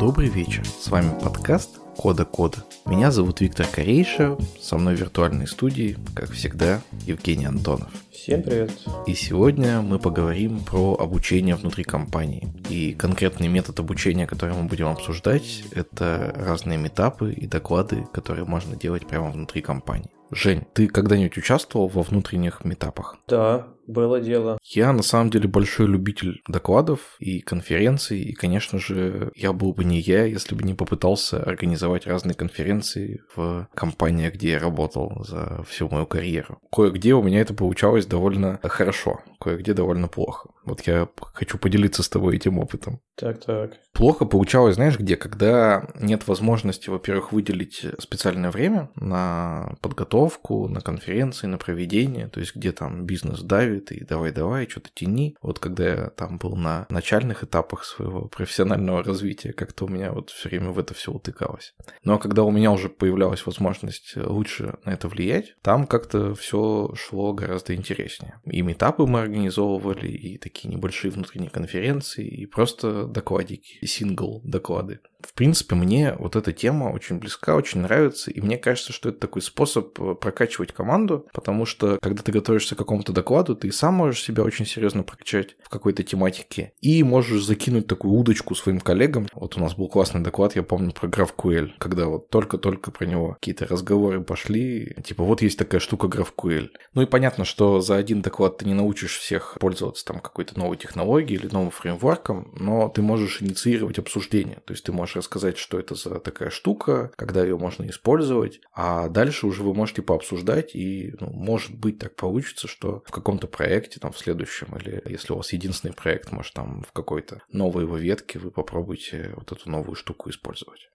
[0.00, 2.64] Добрый вечер, с вами подкаст Кода Кода.
[2.86, 7.90] Меня зовут Виктор Корейша, со мной в виртуальной студии, как всегда, Евгений Антонов.
[8.10, 8.72] Всем привет.
[9.06, 12.48] И сегодня мы поговорим про обучение внутри компании.
[12.70, 18.76] И конкретный метод обучения, который мы будем обсуждать, это разные метапы и доклады, которые можно
[18.76, 20.10] делать прямо внутри компании.
[20.30, 23.18] Жень, ты когда-нибудь участвовал во внутренних метапах?
[23.28, 24.58] Да, было дело.
[24.62, 29.84] Я на самом деле большой любитель докладов и конференций, и, конечно же, я был бы
[29.84, 35.62] не я, если бы не попытался организовать разные конференции в компаниях, где я работал за
[35.68, 36.58] всю мою карьеру.
[36.72, 40.50] Кое-где у меня это получалось довольно хорошо, кое-где довольно плохо.
[40.64, 43.00] Вот я хочу поделиться с тобой этим опытом.
[43.16, 43.72] Так, так.
[43.92, 45.16] Плохо получалось, знаешь, где?
[45.16, 52.56] Когда нет возможности, во-первых, выделить специальное время на подготовку, на конференции, на проведение, то есть
[52.56, 55.36] где там бизнес давит и давай-давай, что-то тяни.
[55.42, 60.30] Вот когда я там был на начальных этапах своего профессионального развития, как-то у меня вот
[60.30, 61.74] все время в это все утыкалось.
[62.04, 67.32] А когда у меня уже появлялась возможность лучше на это влиять, там как-то все шло
[67.32, 68.40] гораздо интереснее.
[68.44, 75.00] И метапы мы организовывали, и такие небольшие внутренние конференции, и просто докладики, сингл доклады.
[75.22, 79.18] В принципе, мне вот эта тема очень близка, очень нравится, и мне кажется, что это
[79.18, 83.94] такой способ э, прокачивать команду, потому что когда ты готовишься к какому-то докладу, ты сам
[83.94, 89.26] можешь себя очень серьезно прокачать в какой-то тематике, и можешь закинуть такую удочку своим коллегам.
[89.34, 93.34] Вот у нас был классный доклад, я помню, про GraphQL, когда вот только-только про него
[93.34, 96.70] какие-то разговоры пошли, типа вот есть такая штука GraphQL.
[96.94, 100.78] Ну и понятно, что за один доклад ты не научишь всех пользоваться там какой-то новой
[100.78, 105.78] технологией или новым фреймворком, но ты можешь инициировать обсуждение, то есть ты можешь рассказать, что
[105.78, 111.14] это за такая штука, когда ее можно использовать, а дальше уже вы можете пообсуждать, и,
[111.20, 115.36] ну, может быть, так получится, что в каком-то проекте, там, в следующем, или если у
[115.36, 119.94] вас единственный проект, может, там, в какой-то новой его ветке вы попробуете вот эту новую
[119.94, 120.88] штуку использовать.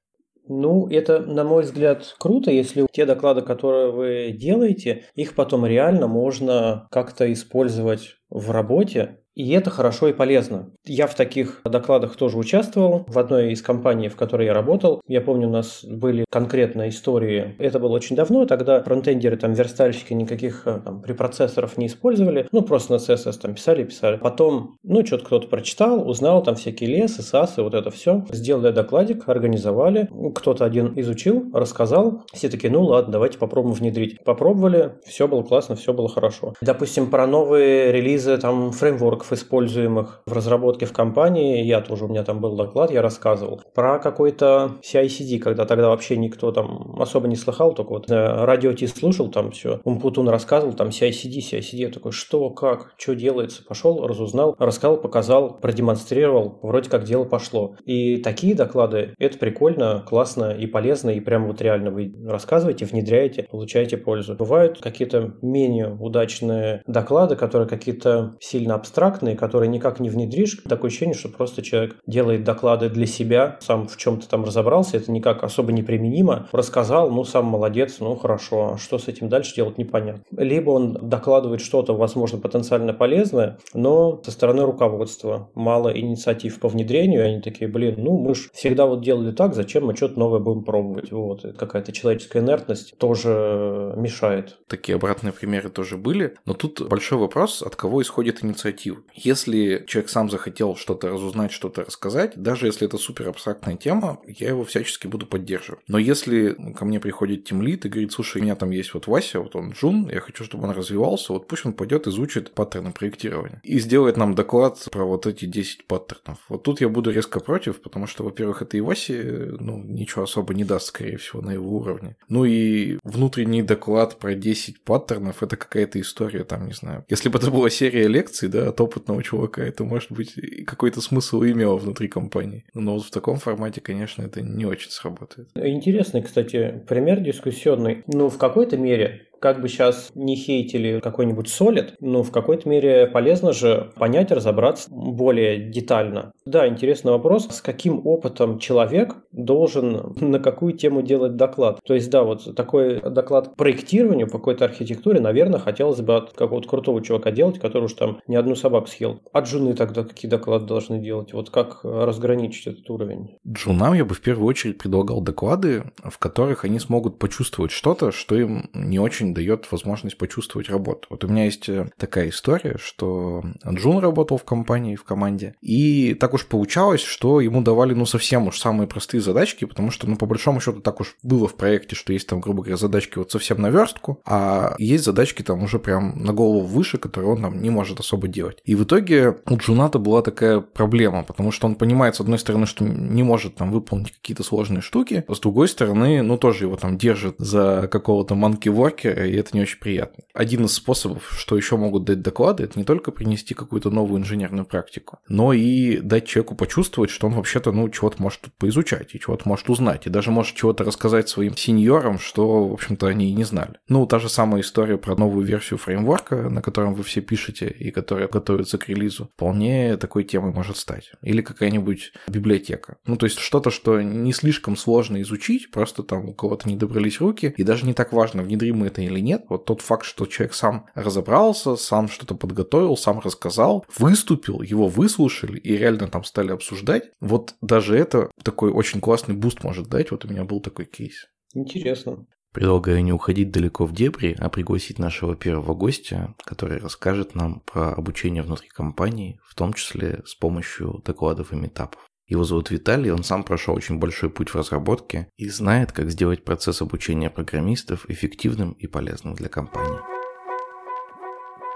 [0.47, 6.07] Ну, это, на мой взгляд, круто, если те доклады, которые вы делаете, их потом реально
[6.07, 10.71] можно как-то использовать в работе, и это хорошо и полезно.
[10.85, 13.05] Я в таких докладах тоже участвовал.
[13.07, 17.55] В одной из компаний, в которой я работал, я помню, у нас были конкретные истории.
[17.59, 22.47] Это было очень давно, тогда фронтендеры, там, верстальщики никаких э, там, препроцессоров не использовали.
[22.51, 24.17] Ну, просто на CSS там писали писали.
[24.17, 28.25] Потом, ну, что-то кто-то прочитал, узнал там всякие лесы, сасы, вот это все.
[28.29, 30.09] Сделали докладик, организовали.
[30.33, 32.23] Кто-то один изучил, рассказал.
[32.31, 34.23] Все такие, ну, ладно, давайте попробуем внедрить.
[34.23, 36.53] Попробовали, все было классно, все было хорошо.
[36.61, 42.07] Допустим, про новые релизы там фреймворк фреймворков, используемых в разработке в компании, я тоже, у
[42.07, 43.61] меня там был доклад, я рассказывал.
[43.73, 48.73] Про какой-то CI-CD, когда тогда вообще никто там особо не слыхал, только вот э, радио
[48.73, 54.05] Ти слушал, там все, Умпутун рассказывал, там CI-CD, я такой, что, как, что делается, пошел,
[54.05, 57.75] разузнал, рассказал, показал, продемонстрировал, вроде как дело пошло.
[57.85, 63.47] И такие доклады, это прикольно, классно и полезно, и прямо вот реально вы рассказываете, внедряете,
[63.49, 64.35] получаете пользу.
[64.35, 70.61] Бывают какие-то менее удачные доклады, которые какие-то сильно абстрактные, абстрактные, которые никак не внедришь.
[70.67, 75.11] Такое ощущение, что просто человек делает доклады для себя, сам в чем-то там разобрался, это
[75.11, 76.47] никак особо неприменимо.
[76.51, 80.23] Рассказал, ну, сам молодец, ну, хорошо, а что с этим дальше делать, непонятно.
[80.37, 87.21] Либо он докладывает что-то, возможно, потенциально полезное, но со стороны руководства мало инициатив по внедрению,
[87.21, 90.39] и они такие, блин, ну, мы же всегда вот делали так, зачем мы что-то новое
[90.39, 91.11] будем пробовать?
[91.11, 94.57] Вот, какая-то человеческая инертность тоже мешает.
[94.67, 98.97] Такие обратные примеры тоже были, но тут большой вопрос, от кого исходит инициатива.
[99.13, 104.49] Если человек сам захотел что-то разузнать, что-то рассказать, даже если это супер абстрактная тема, я
[104.49, 105.81] его всячески буду поддерживать.
[105.87, 109.39] Но если ко мне приходит тимлит и говорит, слушай, у меня там есть вот Вася,
[109.39, 113.61] вот он Джун, я хочу, чтобы он развивался, вот пусть он пойдет изучит паттерны проектирования
[113.63, 116.39] и сделает нам доклад про вот эти 10 паттернов.
[116.49, 120.53] Вот тут я буду резко против, потому что, во-первых, это и Васе ну, ничего особо
[120.53, 122.15] не даст, скорее всего, на его уровне.
[122.29, 127.05] Ну и внутренний доклад про 10 паттернов– это какая-то история, там, не знаю.
[127.09, 131.43] Если бы это была серия лекций, да, от опытного чувака, это, может быть, какой-то смысл
[131.43, 132.65] имело внутри компании.
[132.73, 135.49] Но вот в таком формате, конечно, это не очень сработает.
[135.55, 138.03] Интересный, кстати, пример дискуссионный.
[138.07, 143.05] Ну, в какой-то мере как бы сейчас не хейтили какой-нибудь солид, но в какой-то мере
[143.05, 146.31] полезно же понять, разобраться более детально.
[146.47, 151.79] Да, интересный вопрос, с каким опытом человек должен на какую тему делать доклад.
[151.85, 156.33] То есть, да, вот такой доклад по проектированию по какой-то архитектуре, наверное, хотелось бы от
[156.33, 159.19] какого-то крутого чувака делать, который уж там ни одну собаку съел.
[159.31, 161.33] А джуны тогда какие доклады должны делать?
[161.33, 163.37] Вот как разграничить этот уровень?
[163.47, 168.33] Джунам я бы в первую очередь предлагал доклады, в которых они смогут почувствовать что-то, что
[168.33, 171.07] им не очень дает возможность почувствовать работу.
[171.09, 176.15] Вот у меня есть э, такая история, что Джун работал в компании, в команде, и
[176.15, 180.15] так уж получалось, что ему давали, ну, совсем уж самые простые задачки, потому что, ну,
[180.15, 183.31] по большому счету, так уж было в проекте, что есть там, грубо говоря, задачки вот
[183.31, 187.61] совсем на верстку, а есть задачки там уже прям на голову выше, которые он там
[187.61, 188.57] не может особо делать.
[188.63, 192.65] И в итоге у джуна-то была такая проблема, потому что он понимает, с одной стороны,
[192.65, 196.77] что не может там выполнить какие-то сложные штуки, а с другой стороны, ну, тоже его
[196.77, 200.23] там держит за какого-то monkey worker а, и это не очень приятно.
[200.33, 204.65] Один из способов, что еще могут дать доклады, это не только принести какую-то новую инженерную
[204.65, 209.47] практику, но и дать человеку почувствовать, что он вообще-то, ну, чего-то может поизучать, и чего-то
[209.47, 213.43] может узнать, и даже может чего-то рассказать своим сеньорам, что, в общем-то, они и не
[213.43, 213.75] знали.
[213.87, 217.91] Ну, та же самая история про новую версию фреймворка, на котором вы все пишете и
[217.91, 221.11] которая готовится к релизу, вполне такой темой может стать.
[221.21, 222.97] Или какая-нибудь библиотека.
[223.05, 227.21] Ну, то есть что-то, что не слишком сложно изучить, просто там у кого-то не добрались
[227.21, 229.45] руки, и даже не так важно, внедрим мы это или нет.
[229.49, 235.57] Вот тот факт, что человек сам разобрался, сам что-то подготовил, сам рассказал, выступил, его выслушали
[235.57, 240.11] и реально там стали обсуждать, вот даже это такой очень классный буст может дать.
[240.11, 241.27] Вот у меня был такой кейс.
[241.53, 242.25] Интересно.
[242.55, 247.91] Предлагаю не уходить далеко в дебри, а пригласить нашего первого гостя, который расскажет нам про
[247.91, 252.09] обучение внутри компании, в том числе с помощью докладов и метапов.
[252.27, 256.43] Его зовут Виталий, он сам прошел очень большой путь в разработке и знает, как сделать
[256.43, 259.99] процесс обучения программистов эффективным и полезным для компании.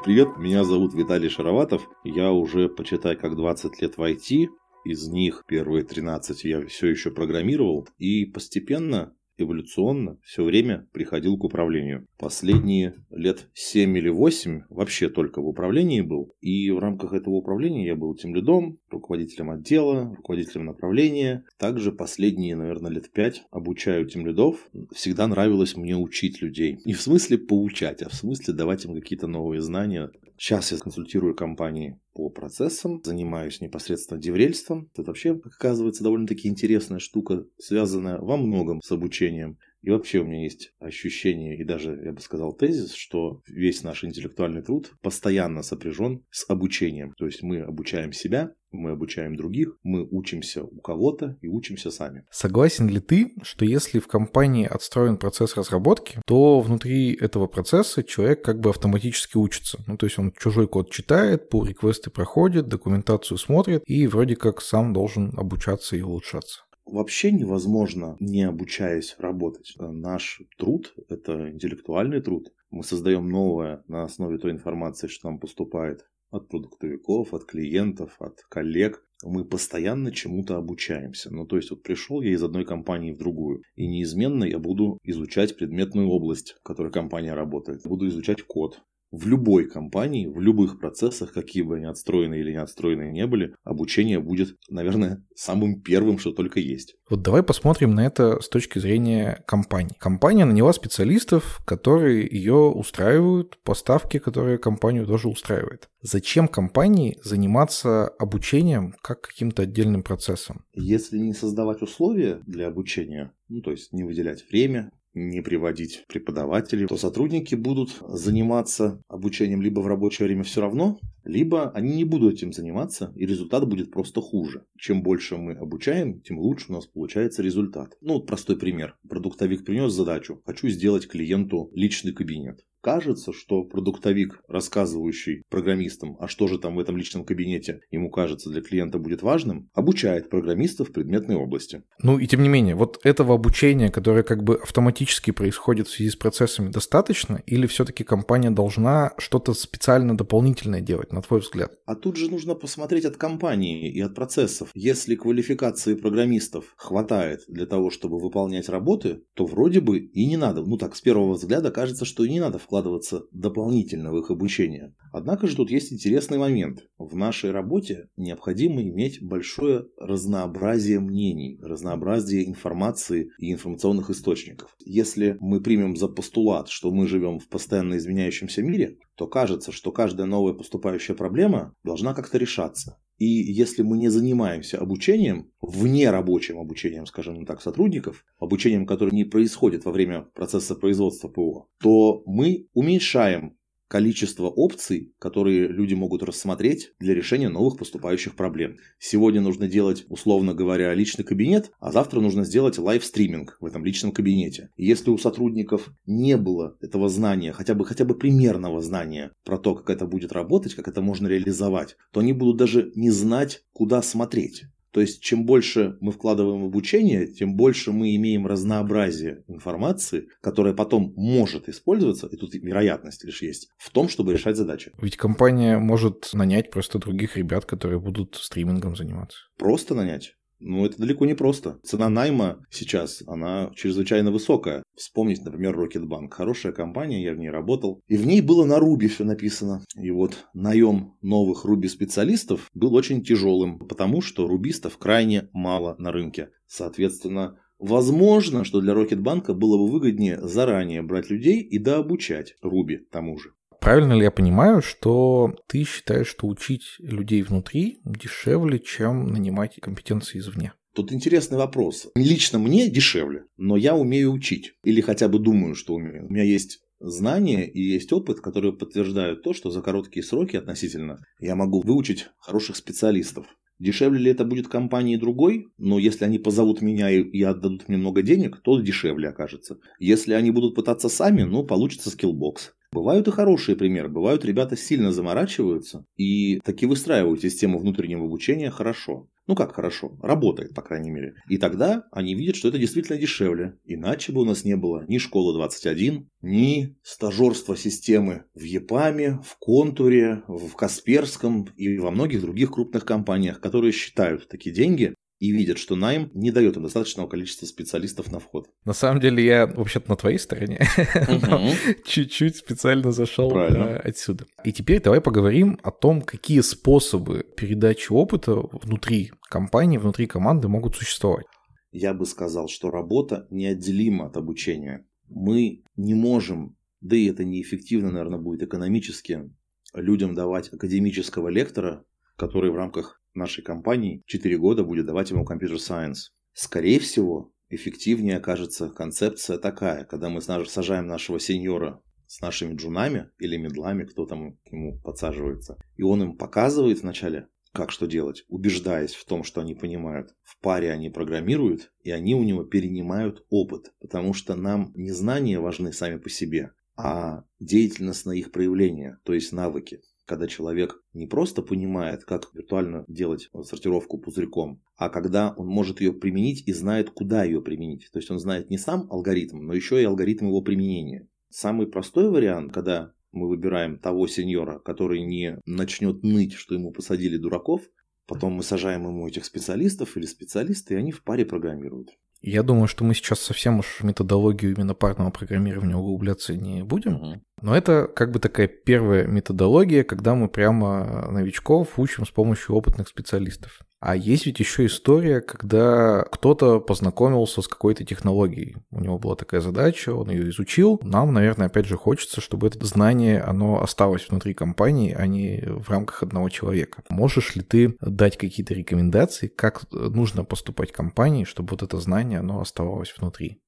[0.04, 1.88] Привет, меня зовут Виталий Шароватов.
[2.04, 4.48] Я уже, почитай, как 20 лет в IT.
[4.86, 7.88] Из них первые 13 я все еще программировал.
[8.00, 12.06] И постепенно эволюционно все время приходил к управлению.
[12.18, 16.34] Последние лет 7 или 8 вообще только в управлении был.
[16.42, 21.44] И в рамках этого управления я был тем лидом, руководителем отдела, руководителем направления.
[21.58, 24.70] Также последние, наверное, лет 5 обучаю тем лидов.
[24.94, 26.80] Всегда нравилось мне учить людей.
[26.86, 30.12] Не в смысле поучать, а в смысле давать им какие-то новые знания.
[30.40, 34.90] Сейчас я консультирую компании по процессам, занимаюсь непосредственно деврельством.
[34.94, 39.58] Это вообще, оказывается, довольно-таки интересная штука, связанная во многом с обучением.
[39.82, 44.04] И вообще у меня есть ощущение, и даже, я бы сказал, тезис, что весь наш
[44.04, 47.14] интеллектуальный труд постоянно сопряжен с обучением.
[47.18, 52.26] То есть мы обучаем себя, мы обучаем других, мы учимся у кого-то и учимся сами.
[52.30, 58.44] Согласен ли ты, что если в компании отстроен процесс разработки, то внутри этого процесса человек
[58.44, 59.84] как бы автоматически учится?
[59.88, 64.62] Ну, то есть он чужой код читает, pull реквесты проходит, документацию смотрит и вроде как
[64.62, 69.74] сам должен обучаться и улучшаться вообще невозможно, не обучаясь работать.
[69.78, 72.54] Наш труд– это интеллектуальный труд.
[72.72, 78.42] Мы создаем новое на основе той информации, что нам поступает от продуктовиков, от клиентов, от
[78.50, 79.04] коллег.
[79.24, 81.34] Мы постоянно чему-то обучаемся.
[81.34, 84.98] Ну, то есть, вот пришел я из одной компании в другую, и неизменно я буду
[85.04, 87.82] изучать предметную область, в которой компания работает.
[87.84, 92.62] Буду изучать код, в любой компании, в любых процессах, какие бы они отстроены или не
[92.62, 96.96] отстроены не были, обучение будет, наверное, самым первым, что только есть.
[97.10, 99.96] Вот давай посмотрим на это с точки зрения компании.
[100.00, 105.90] Компания наняла специалистов, которые ее устраивают, поставки, которые компанию тоже устраивает.
[106.02, 110.66] Зачем компании заниматься обучением как каким-то отдельным процессом?
[110.74, 114.92] Если не создавать условия для обучения, ну то есть не выделять время,
[115.28, 121.72] не приводить преподавателей, то сотрудники будут заниматься обучением либо в рабочее время все равно, либо
[121.72, 124.66] они не будут этим заниматься, и результат будет просто хуже.
[124.78, 127.98] Чем больше мы обучаем, тем лучше у нас получается результат.
[128.02, 128.96] Ну вот простой пример.
[129.08, 130.42] Продуктовик принес задачу.
[130.46, 136.80] Хочу сделать клиенту личный кабинет кажется, что продуктовик, рассказывающий программистам, а что же там в
[136.80, 141.84] этом личном кабинете ему кажется для клиента будет важным, обучает программистов в предметной области.
[142.02, 146.12] Ну и тем не менее, вот этого обучения, которое как бы автоматически происходит в связи
[146.12, 147.42] с процессами, достаточно?
[147.46, 151.74] Или все-таки компания должна что-то специально дополнительное делать, на твой взгляд?
[151.86, 154.70] А тут же нужно посмотреть от компании и от процессов.
[154.74, 160.64] Если квалификации программистов хватает для того, чтобы выполнять работы, то вроде бы и не надо.
[160.64, 164.94] Ну так, с первого взгляда кажется, что и не надо вкладываться дополнительно в их обучение.
[165.12, 166.84] Однако же тут есть интересный момент.
[167.00, 174.76] В нашей работе необходимо иметь большое разнообразие мнений, разнообразие информации и информационных источников.
[174.86, 179.92] Если мы примем за постулат, что мы живем в постоянно изменяющемся мире, то кажется, что
[179.92, 183.00] каждая новая поступающая проблема должна как-то решаться.
[183.20, 189.26] И если мы не занимаемся обучением, вне рабочим обучением, скажем так, сотрудников, обучением, которое не
[189.26, 193.58] происходит во время процесса производства ПО, то мы уменьшаем
[193.90, 198.78] количество опций, которые люди могут рассмотреть для решения новых поступающих проблем.
[199.00, 204.12] Сегодня нужно делать, условно говоря, личный кабинет, а завтра нужно сделать live-streaming в этом личном
[204.12, 204.70] кабинете.
[204.78, 209.74] Если у сотрудников не было этого знания, хотя бы, хотя бы примерного знания про то,
[209.76, 214.04] как это будет работать, как это можно реализовать, то они будут даже не знать, куда
[214.04, 214.66] смотреть.
[214.92, 220.74] То есть, чем больше мы вкладываем в обучение, тем больше мы имеем разнообразие информации, которая
[220.74, 224.92] потом может использоваться, и тут вероятность лишь есть, в том, чтобы решать задачи.
[225.02, 229.38] Ведь компания может нанять просто других ребят, которые будут стримингом заниматься.
[229.58, 230.36] Просто нанять.
[230.60, 231.80] Ну, это далеко не просто.
[231.84, 234.84] Цена найма сейчас, она чрезвычайно высокая.
[234.96, 236.34] Вспомнить, например, Рокетбанк.
[236.34, 238.02] Хорошая компания, я в ней работал.
[238.08, 239.84] И в ней было на Ruby все написано.
[239.96, 246.12] И вот наем новых Ruby специалистов был очень тяжелым, потому что рубистов крайне мало на
[246.12, 246.50] рынке.
[246.68, 253.40] Соответственно, Возможно, что для Рокетбанка было бы выгоднее заранее брать людей и дообучать Ruby тому
[253.40, 253.54] же.
[253.82, 260.40] Правильно ли я понимаю, что ты считаешь, что учить людей внутри дешевле, чем нанимать компетенции
[260.40, 260.74] извне?
[260.94, 262.08] Тут интересный вопрос.
[262.16, 264.74] Лично мне дешевле, но я умею учить.
[264.84, 266.26] Или хотя бы думаю, что умею.
[266.28, 271.20] У меня есть знания и есть опыт, которые подтверждают то, что за короткие сроки относительно
[271.40, 273.46] я могу выучить хороших специалистов.
[273.80, 275.70] Дешевле ли это будет компании другой?
[275.78, 279.80] Но если они позовут меня и отдадут мне много денег, то дешевле окажется.
[280.00, 282.74] Если они будут пытаться сами, ну, получится Skillbox.
[282.92, 284.10] Бывают и хорошие примеры.
[284.10, 289.28] Бывают ребята сильно заморачиваются и таки выстраивают систему внутреннего обучения хорошо.
[289.50, 290.16] Ну как хорошо?
[290.22, 291.34] Работает, по крайней мере.
[291.48, 293.80] И тогда они видят, что это действительно дешевле.
[293.84, 299.58] Иначе бы у нас не было ни школы 21, ни стажерства системы в ЕПАМе, в
[299.60, 305.78] Контуре, в Касперском и во многих других крупных компаниях, которые считают такие деньги и видят,
[305.78, 308.70] что найм не дает им достаточного количества специалистов на вход.
[308.86, 310.82] На самом деле я вообще-то на твоей стороне,
[312.06, 314.46] чуть-чуть специально зашел э, отсюда.
[314.66, 320.96] И теперь давай поговорим о том, какие способы передачи опыта внутри компании, внутри команды могут
[320.96, 321.46] существовать.
[321.92, 325.08] Я бы сказал, что работа неотделима от обучения.
[325.30, 329.50] Мы не можем, да и это неэффективно, наверное, будет экономически,
[329.94, 332.04] людям давать академического лектора,
[332.36, 336.32] который в рамках нашей компании 4 года будет давать ему компьютер сайенс.
[336.54, 343.58] Скорее всего, эффективнее окажется концепция такая, когда мы сажаем нашего сеньора с нашими джунами или
[343.58, 349.16] медлами, кто там к нему подсаживается, и он им показывает вначале, как что делать, убеждаясь
[349.16, 350.36] в том, что они понимают.
[350.44, 355.60] В паре они программируют, и они у него перенимают опыт, потому что нам не знания
[355.60, 361.64] важны сами по себе, а деятельностное их проявление, то есть навыки когда человек не просто
[361.64, 367.44] понимает, как виртуально делать сортировку пузырьком, а когда он может ее применить и знает, куда
[367.44, 368.08] ее применить.
[368.14, 371.28] То есть он знает не сам алгоритм, но еще и алгоритм его применения.
[371.50, 377.38] Самый простой вариант, когда мы выбираем того сеньора, который не начнет ныть, что ему посадили
[377.38, 377.82] дураков,
[378.28, 382.10] потом мы сажаем ему этих специалистов или специалисты, и они в паре программируют.
[382.42, 387.42] Я думаю, что мы сейчас совсем уж в методологию именно парного программирования углубляться не будем.
[387.62, 393.10] Но это как бы такая первая методология, когда мы прямо новичков учим с помощью опытных
[393.10, 393.82] специалистов.
[394.00, 398.78] А есть ведь еще история, когда кто-то познакомился с какой-то технологией.
[398.92, 401.02] У него была такая задача, он ее изучил.
[401.04, 405.90] Нам, наверное, опять же хочется, чтобы это знание, оно осталось внутри компании, а не в
[405.90, 407.04] рамках одного человека.
[407.10, 412.62] Можешь ли ты дать какие-то рекомендации, как нужно поступать компании, чтобы вот это знание, оно
[412.62, 413.62] оставалось внутри?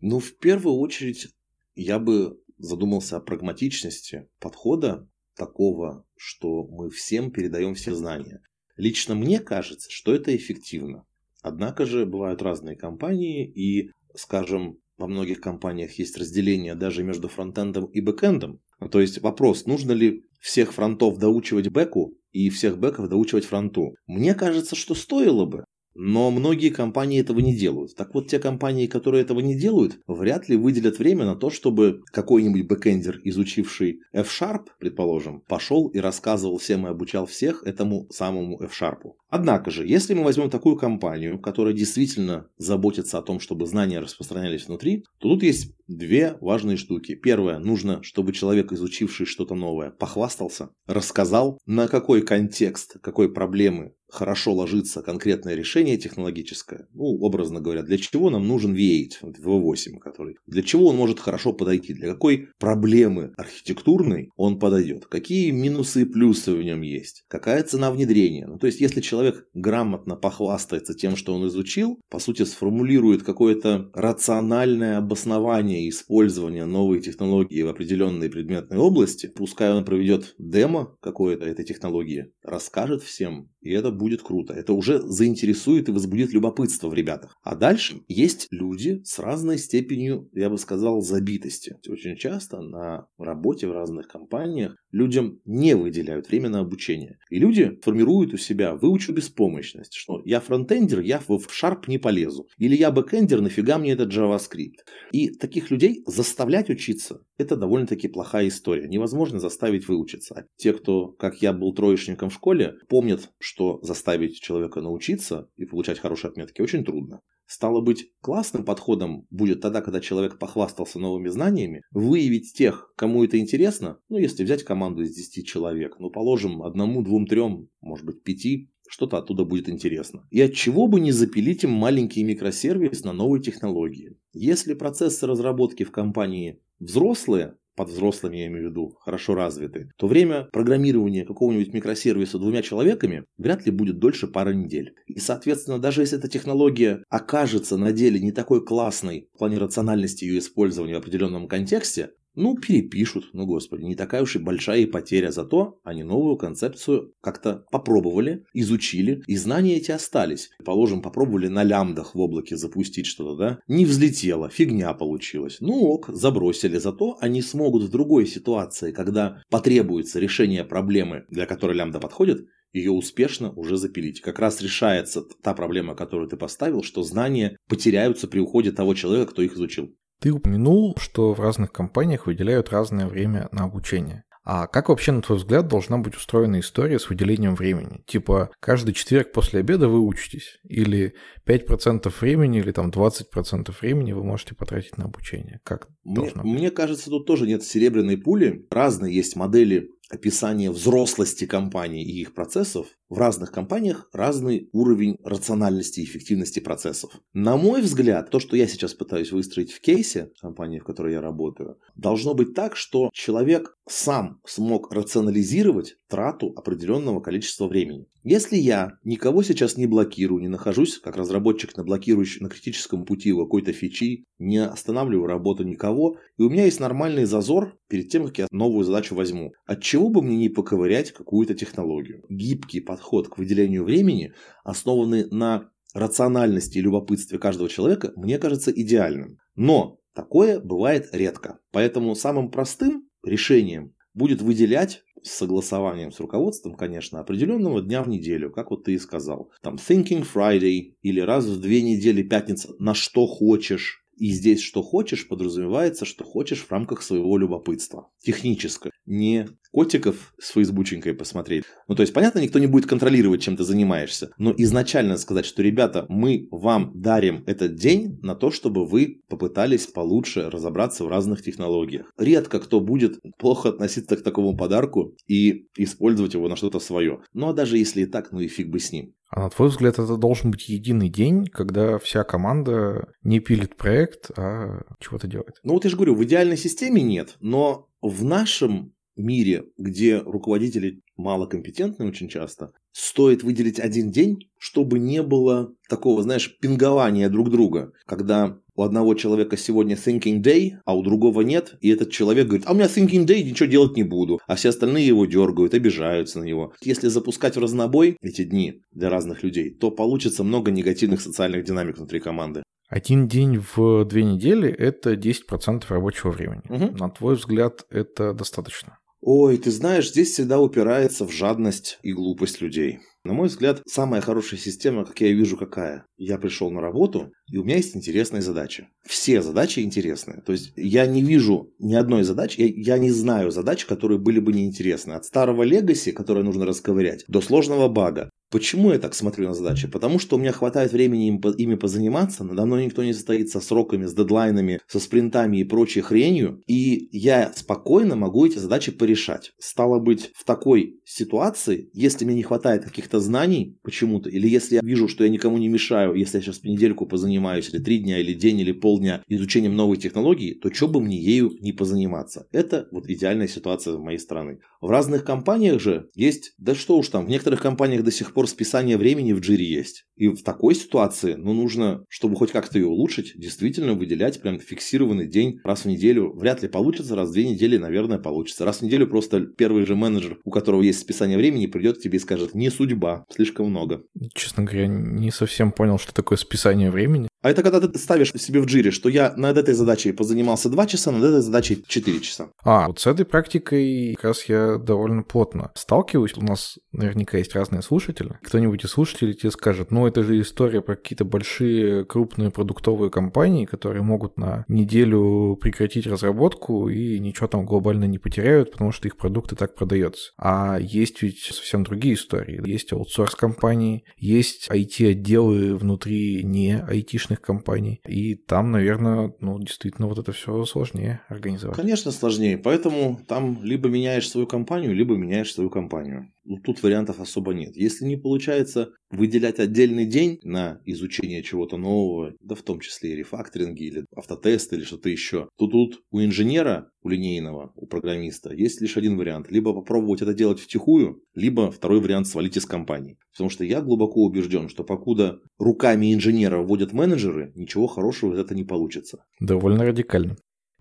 [0.00, 1.28] Ну, в первую очередь,
[1.74, 8.42] я бы задумался о прагматичности подхода такого, что мы всем передаем все знания.
[8.78, 11.04] Лично мне кажется, что это эффективно.
[11.42, 17.86] Однако же бывают разные компании, и, скажем, во многих компаниях есть разделение даже между фронтендом
[17.86, 18.60] и бэкендом.
[18.90, 23.94] То есть вопрос, нужно ли всех фронтов доучивать бэку и всех бэков доучивать фронту.
[24.06, 25.64] Мне кажется, что стоило бы.
[26.00, 27.96] Но многие компании этого не делают.
[27.96, 32.04] Так вот, те компании, которые этого не делают, вряд ли выделят время на то, чтобы
[32.12, 39.10] какой-нибудь бэкэндер, изучивший F-Sharp, предположим, пошел и рассказывал всем и обучал всех этому самому F-Sharp.
[39.30, 44.66] Однако же, если мы возьмем такую компанию, которая действительно заботится о том, чтобы знания распространялись
[44.66, 47.14] внутри, то тут есть две важные штуки.
[47.14, 54.54] Первое, нужно, чтобы человек, изучивший что-то новое, похвастался, рассказал, на какой контекст, какой проблемы хорошо
[54.54, 56.88] ложится конкретное решение технологическое.
[56.94, 60.36] Ну, образно говоря, для чего нам нужен V8, V8, который...
[60.46, 61.92] Для чего он может хорошо подойти?
[61.92, 65.06] Для какой проблемы архитектурной он подойдет?
[65.06, 67.24] Какие минусы и плюсы в нем есть?
[67.28, 68.46] Какая цена внедрения?
[68.46, 73.24] Ну, то есть, если человек человек грамотно похвастается тем, что он изучил, по сути сформулирует
[73.24, 81.46] какое-то рациональное обоснование использования новой технологии в определенной предметной области, пускай он проведет демо какое-то
[81.46, 84.54] этой технологии, расскажет всем, и это будет круто.
[84.54, 87.36] Это уже заинтересует и возбудит любопытство в ребятах.
[87.42, 91.76] А дальше есть люди с разной степенью, я бы сказал, забитости.
[91.86, 97.18] Очень часто на работе в разных компаниях людям не выделяют время на обучение.
[97.30, 102.48] И люди формируют у себя выученную беспомощность, что я фронтендер, я в Sharp не полезу.
[102.56, 104.78] Или я бэкендер, нафига мне этот JavaScript.
[105.12, 108.88] И таких людей заставлять учиться, это довольно-таки плохая история.
[108.88, 110.34] Невозможно заставить выучиться.
[110.34, 115.64] А те, кто, как я, был троечником в школе, помнят, что заставить человека научиться и
[115.64, 117.20] получать хорошие отметки очень трудно.
[117.46, 123.38] Стало быть, классным подходом будет тогда, когда человек похвастался новыми знаниями, выявить тех, кому это
[123.38, 128.22] интересно, ну, если взять команду из 10 человек, ну, положим, одному, двум, трем, может быть,
[128.22, 130.26] пяти, что-то оттуда будет интересно.
[130.30, 134.16] И от чего бы не запилить им маленький микросервис на новой технологии.
[134.34, 140.08] Если процессы разработки в компании взрослые, под взрослыми я имею в виду, хорошо развиты, то
[140.08, 144.94] время программирования какого-нибудь микросервиса двумя человеками вряд ли будет дольше пары недель.
[145.06, 150.24] И, соответственно, даже если эта технология окажется на деле не такой классной в плане рациональности
[150.24, 155.30] ее использования в определенном контексте, ну, перепишут, ну, господи, не такая уж и большая потеря.
[155.32, 160.50] Зато они новую концепцию как-то попробовали, изучили, и знания эти остались.
[160.64, 163.58] Положим, попробовали на лямдах в облаке запустить что-то, да?
[163.66, 165.58] Не взлетело, фигня получилась.
[165.60, 166.78] Ну ок, забросили.
[166.78, 172.92] Зато они смогут в другой ситуации, когда потребуется решение проблемы, для которой лямда подходит, ее
[172.92, 174.20] успешно уже запилить.
[174.20, 179.32] Как раз решается та проблема, которую ты поставил, что знания потеряются при уходе того человека,
[179.32, 179.94] кто их изучил.
[180.20, 184.24] Ты упомянул, что в разных компаниях выделяют разное время на обучение.
[184.50, 188.02] А как вообще, на твой взгляд, должна быть устроена история с выделением времени?
[188.06, 190.58] Типа, каждый четверг после обеда вы учитесь?
[190.64, 191.12] Или
[191.46, 195.60] 5% времени, или там 20% времени вы можете потратить на обучение?
[195.64, 196.50] Как мне, должно быть?
[196.50, 198.66] Мне кажется, тут тоже нет серебряной пули.
[198.70, 206.00] Разные есть модели описание взрослости компании и их процессов, в разных компаниях разный уровень рациональности
[206.00, 207.12] и эффективности процессов.
[207.32, 211.20] На мой взгляд, то, что я сейчас пытаюсь выстроить в кейсе компании, в которой я
[211.20, 218.06] работаю, должно быть так, что человек сам смог рационализировать трату определенного количества времени.
[218.24, 223.32] Если я никого сейчас не блокирую, не нахожусь как разработчик на блокирующем, на критическом пути
[223.32, 228.38] какой-то фичи, не останавливаю работу никого, и у меня есть нормальный зазор перед тем, как
[228.38, 229.52] я новую задачу возьму.
[229.66, 232.24] От чего бы мне не поковырять какую-то технологию?
[232.28, 234.32] Гибкий подход к выделению времени,
[234.64, 239.38] основанный на рациональности и любопытстве каждого человека, мне кажется идеальным.
[239.56, 241.58] Но такое бывает редко.
[241.72, 248.52] Поэтому самым простым решением будет выделять с согласованием с руководством, конечно, определенного дня в неделю,
[248.52, 249.50] как вот ты и сказал.
[249.62, 254.04] Там Thinking Friday или раз в две недели пятница на что хочешь.
[254.18, 258.10] И здесь что хочешь подразумевается, что хочешь в рамках своего любопытства.
[258.20, 258.90] Техническое.
[259.06, 261.64] Не котиков с фейсбученькой посмотреть.
[261.86, 264.30] Ну, то есть, понятно, никто не будет контролировать, чем ты занимаешься.
[264.38, 269.86] Но изначально сказать, что, ребята, мы вам дарим этот день на то, чтобы вы попытались
[269.86, 272.12] получше разобраться в разных технологиях.
[272.18, 277.20] Редко кто будет плохо относиться к такому подарку и использовать его на что-то свое.
[277.32, 279.14] Ну, а даже если и так, ну и фиг бы с ним.
[279.28, 284.30] А на твой взгляд, это должен быть единый день, когда вся команда не пилит проект,
[284.36, 285.56] а чего-то делает?
[285.62, 291.02] Ну вот я же говорю, в идеальной системе нет, но в нашем мире, где руководители
[291.16, 297.92] малокомпетентны очень часто, стоит выделить один день, чтобы не было такого, знаешь, пингования друг друга,
[298.06, 302.64] когда у одного человека сегодня thinking day, а у другого нет, и этот человек говорит,
[302.68, 306.38] а у меня thinking day, ничего делать не буду, а все остальные его дергают, обижаются
[306.38, 306.72] на него.
[306.80, 311.98] Если запускать в разнобой эти дни для разных людей, то получится много негативных социальных динамик
[311.98, 312.62] внутри команды.
[312.88, 316.62] Один день в две недели– это 10% рабочего времени.
[316.68, 316.96] Угу.
[316.98, 318.98] На твой взгляд, это достаточно?
[319.20, 323.00] Ой, ты знаешь, здесь всегда упирается в жадность и глупость людей.
[323.28, 326.06] На мой взгляд, самая хорошая система, как я вижу, какая.
[326.16, 328.88] Я пришел на работу, и у меня есть интересные задачи.
[329.06, 330.40] Все задачи интересные.
[330.40, 334.40] То есть я не вижу ни одной задачи, я, я не знаю задач, которые были
[334.40, 335.12] бы неинтересны.
[335.12, 338.30] От старого легаси, которое нужно расковырять, до сложного бага.
[338.50, 339.88] Почему я так смотрю на задачи?
[339.88, 343.60] Потому что у меня хватает времени им, ими позаниматься, надо мной никто не состоит со
[343.60, 349.52] сроками, с дедлайнами, со спринтами и прочей хренью, и я спокойно могу эти задачи порешать.
[349.58, 354.80] Стало быть, в такой ситуации, если мне не хватает каких-то знаний почему-то, или если я
[354.82, 358.32] вижу, что я никому не мешаю, если я сейчас недельку позанимаюсь, или три дня, или
[358.32, 362.46] день, или полдня изучением новой технологии, то что бы мне ею не позаниматься?
[362.52, 364.60] Это вот идеальная ситуация с моей стороны.
[364.80, 368.37] В разных компаниях же есть, да что уж там, в некоторых компаниях до сих пор
[368.38, 370.04] пор списание времени в джире есть.
[370.14, 375.26] И в такой ситуации, ну, нужно, чтобы хоть как-то ее улучшить, действительно выделять прям фиксированный
[375.26, 376.32] день раз в неделю.
[376.36, 378.64] Вряд ли получится, раз в две недели, наверное, получится.
[378.64, 382.18] Раз в неделю просто первый же менеджер, у которого есть списание времени, придет к тебе
[382.18, 384.04] и скажет, не судьба, слишком много.
[384.34, 387.28] Честно говоря, не совсем понял, что такое списание времени.
[387.40, 390.86] А это когда ты ставишь себе в джире, что я над этой задачей позанимался 2
[390.86, 392.48] часа, над этой задачей 4 часа.
[392.64, 396.36] А, вот с этой практикой как раз я довольно плотно сталкиваюсь.
[396.36, 398.38] У нас наверняка есть разные слушатели.
[398.42, 403.66] Кто-нибудь из слушателей тебе скажет, ну это же история про какие-то большие крупные продуктовые компании,
[403.66, 409.16] которые могут на неделю прекратить разработку и ничего там глобально не потеряют, потому что их
[409.16, 410.32] продукт и так продается.
[410.38, 412.60] А есть ведь совсем другие истории.
[412.68, 418.00] Есть аутсорс компании, есть IT-отделы внутри не IT айтишных компаний.
[418.06, 421.76] И там, наверное, ну, действительно, вот это все сложнее организовать.
[421.76, 422.58] Конечно, сложнее.
[422.58, 426.30] Поэтому там либо меняешь свою компанию, либо меняешь свою компанию.
[426.48, 427.76] Ну, тут вариантов особо нет.
[427.76, 433.16] Если не получается выделять отдельный день на изучение чего-то нового, да в том числе и
[433.16, 438.80] рефакторинги или автотесты или что-то еще, то тут у инженера, у линейного, у программиста есть
[438.80, 439.50] лишь один вариант.
[439.50, 443.18] Либо попробовать это делать втихую, либо второй вариант свалить из компании.
[443.32, 448.56] Потому что я глубоко убежден, что покуда руками инженера вводят менеджеры, ничего хорошего из этого
[448.56, 449.22] не получится.
[449.38, 450.38] Довольно радикально.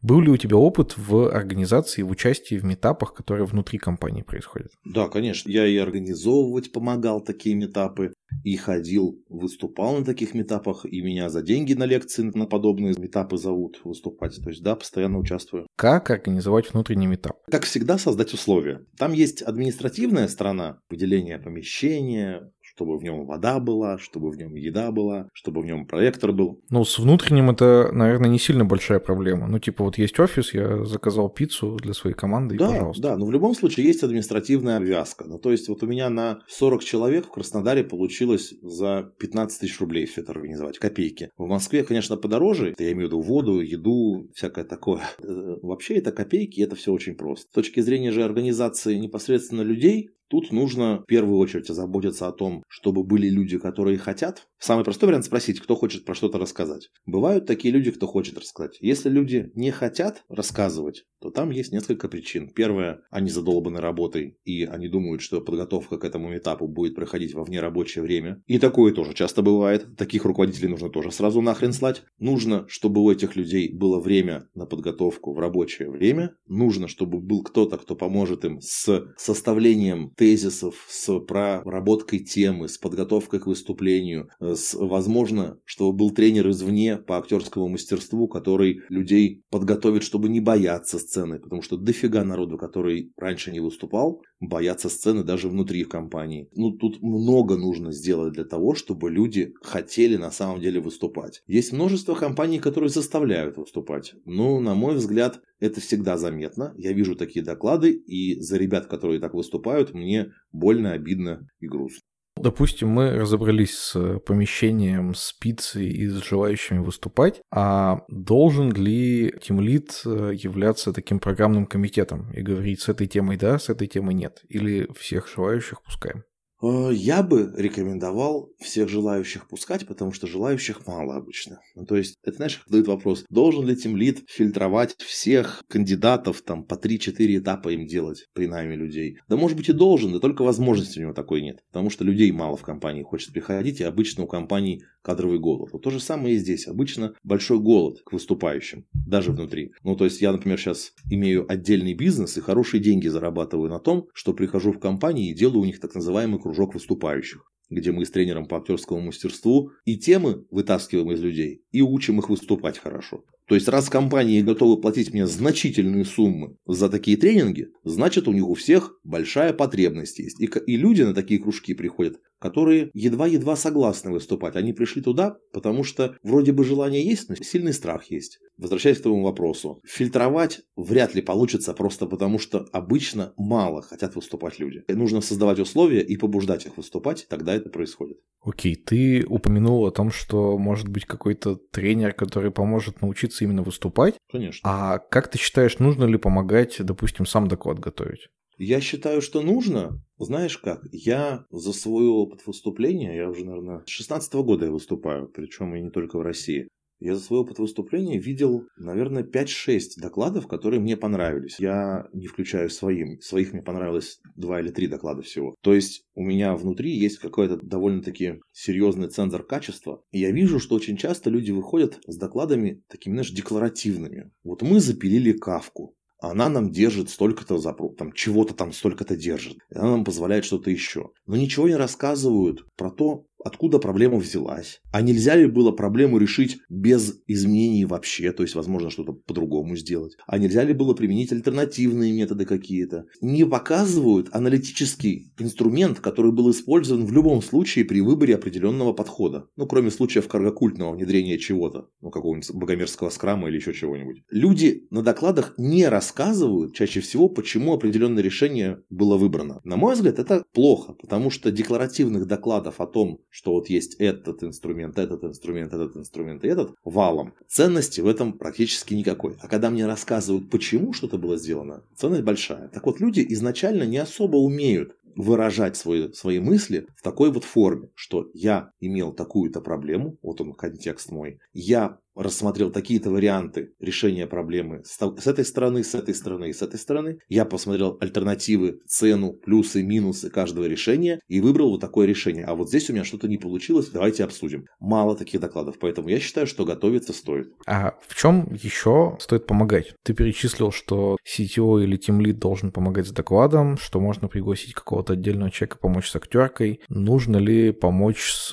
[0.08, 4.72] Был ли у тебя опыт в организации, в участии в метапах, которые внутри компании происходят?
[4.86, 5.50] Да, конечно.
[5.52, 11.42] Я и организовывать помогал такие метапы, и ходил, выступал на таких метапах, и меня за
[11.42, 14.36] деньги на лекции на подобные метапы зовут выступать.
[14.42, 15.68] То есть, да, постоянно участвую.
[15.76, 17.40] Как организовать внутренний метап?
[17.50, 18.86] Как всегда, создать условия.
[18.98, 24.92] Там есть административная сторона, выделение помещения, чтобы в нем вода была, чтобы в нем еда
[24.92, 26.62] была, чтобы в нем проектор был.
[26.70, 29.48] Ну, с внутренним это, наверное, не сильно большая проблема.
[29.48, 33.02] Ну, типа, вот есть офис, я заказал пиццу для своей команды, да, и пожалуйста.
[33.02, 35.26] Да, но в любом случае есть административная обвязка.
[35.28, 39.80] Ну, то есть, вот у меня на 40 человек в Краснодаре получилось за 15 тысяч
[39.80, 41.32] рублей все это организовать, копейки.
[41.36, 45.02] В Москве, конечно, подороже, я имею в виду воду, еду, всякое такое.
[45.20, 47.48] Э, вообще это копейки, это все очень просто.
[47.50, 52.64] С точки зрения же организации непосредственно людей, Тут нужно в первую очередь озаботиться о том,
[52.68, 54.48] чтобы были люди, которые хотят.
[54.60, 56.90] Самый простой вариант спросить, кто хочет про что-то рассказать.
[57.06, 58.78] Бывают такие люди, кто хочет рассказать.
[58.82, 62.50] Если люди не хотят рассказывать, то там есть несколько причин.
[62.50, 67.44] Первое, они задолбаны работой, и они думают, что подготовка к этому этапу будет проходить во
[67.44, 68.44] внерабочее время.
[68.48, 69.96] И такое тоже часто бывает.
[69.98, 72.04] Таких руководителей нужно тоже сразу нахрен слать.
[72.20, 76.36] Нужно, чтобы у этих людей было время на подготовку в рабочее время.
[76.48, 83.40] Нужно, чтобы был кто-то, кто поможет им с составлением тезисов, с проработкой темы, с подготовкой
[83.40, 90.28] к выступлению, с, возможно, чтобы был тренер извне по актерскому мастерству, который людей подготовит, чтобы
[90.28, 95.84] не бояться сцены, потому что дофига народу, который раньше не выступал, боятся сцены даже внутри
[95.84, 96.50] компании.
[96.54, 101.44] Ну, тут много нужно сделать для того, чтобы люди хотели на самом деле выступать.
[101.48, 104.14] Есть множество компаний, которые заставляют выступать.
[104.26, 106.74] Но, на мой взгляд, это всегда заметно.
[106.78, 112.07] Я вижу такие доклады, и за ребят, которые так выступают, мне больно, обидно и грустно.
[112.42, 120.02] Допустим, мы разобрались с помещением, с пиццей и с желающими выступать, а должен ли тимлит
[120.06, 124.42] э, являться таким программным комитетом и говорить с этой темой да, с этой темой нет?
[124.50, 126.24] Или всех желающих пускаем?
[126.62, 131.60] Э, я бы рекомендовал всех желающих пускать, потому что желающих мало обычно.
[131.76, 136.76] Ну, то есть, это знаешь, задают вопрос, должен ли тимлит фильтровать всех кандидатов там по
[136.76, 139.20] 3-4 этапа им делать при найме людей?
[139.28, 141.60] Да может быть и должен, да только возможности у него такой нет.
[141.72, 145.70] Потому что людей мало в компании хочет приходить, и обычно у компаний кадровый голод.
[145.72, 146.68] Вот то же самое и здесь.
[146.68, 149.72] Обычно большой голод к выступающим, даже внутри.
[149.84, 154.08] Ну, то есть я, например, сейчас имею отдельный бизнес и хорошие деньги зарабатываю на том,
[154.14, 158.12] что прихожу в компании и делаю у них так называемый кружок выступающих где мы с
[158.12, 163.26] тренером по актерскому мастерству и темы вытаскиваем из людей, и учим их выступать хорошо.
[163.48, 168.48] То есть, раз компании готовы платить мне значительные суммы за такие тренинги, значит, у них
[168.48, 170.42] у всех большая потребность есть.
[170.42, 174.56] И, и люди на такие кружки приходят которые едва-едва согласны выступать.
[174.56, 178.40] Они пришли туда, потому что вроде бы желание есть, но сильный страх есть.
[178.58, 184.60] Возвращаясь к твоему вопросу, фильтровать вряд ли получится просто потому, что обычно мало хотят выступать
[184.60, 184.84] люди.
[184.88, 188.18] Нужно создавать условия и побуждать их выступать, тогда это происходит.
[188.42, 194.16] Окей, ты упомянул о том, что может быть какой-то тренер, который поможет научиться именно выступать.
[194.32, 194.62] Конечно.
[194.64, 198.30] А как ты считаешь, нужно ли помогать, допустим, сам доклад готовить?
[198.58, 200.04] Я считаю, что нужно.
[200.18, 205.28] Знаешь как, я за свой опыт выступления, я уже, наверное, с 16 года я выступаю,
[205.28, 206.68] причем и не только в России.
[207.00, 211.60] Я за свой опыт выступления видел, наверное, 5-6 докладов, которые мне понравились.
[211.60, 213.22] Я не включаю своим.
[213.22, 215.54] Своих мне понравилось 2 или 3 доклада всего.
[215.62, 220.02] То есть у меня внутри есть какой-то довольно-таки серьезный цензор качества.
[220.12, 224.32] И я вижу, что очень часто люди выходят с докладами такими, знаешь, декларативными.
[224.44, 229.60] Вот мы запилили кавку она нам держит столько-то запру, там чего-то там столько-то держит.
[229.74, 231.12] Она нам позволяет что-то еще.
[231.28, 234.82] Но ничего не рассказывают про то, откуда проблема взялась.
[234.92, 240.16] А нельзя ли было проблему решить без изменений вообще, то есть, возможно, что-то по-другому сделать.
[240.28, 243.06] А нельзя ли было применить альтернативные методы какие-то.
[243.22, 249.48] Не показывают аналитический инструмент, который был использован в любом случае при выборе определенного подхода.
[249.56, 254.24] Ну, кроме случаев каргокультного внедрения чего-то, ну, какого-нибудь богомерзкого скрама или еще чего-нибудь.
[254.30, 259.62] Люди на докладах не рассказывают чаще всего, почему определенное решение было выбрано.
[259.64, 264.44] На мой взгляд, это плохо, потому что декларативных докладов о том, что вот есть этот
[264.44, 267.36] инструмент, этот инструмент, этот инструмент и этот, валом.
[267.48, 269.36] Ценности в этом практически никакой.
[269.40, 272.68] А когда мне рассказывают, почему что-то было сделано, ценность большая.
[272.70, 277.90] Так вот, люди изначально не особо умеют выражать свои, свои мысли в такой вот форме,
[277.94, 284.82] что я имел такую-то проблему, вот он контекст мой, я рассмотрел такие-то варианты решения проблемы
[284.84, 287.20] с, этой стороны, с этой стороны и с этой стороны.
[287.30, 292.46] Я посмотрел альтернативы, цену, плюсы, минусы каждого решения и выбрал вот такое решение.
[292.46, 294.66] А вот здесь у меня что-то не получилось, давайте обсудим.
[294.80, 297.52] Мало таких докладов, поэтому я считаю, что готовиться стоит.
[297.66, 299.94] А в чем еще стоит помогать?
[300.04, 305.14] Ты перечислил, что CTO или Team Lead должен помогать с докладом, что можно пригласить какого-то
[305.14, 306.82] отдельного человека помочь с актеркой.
[306.90, 308.52] Нужно ли помочь с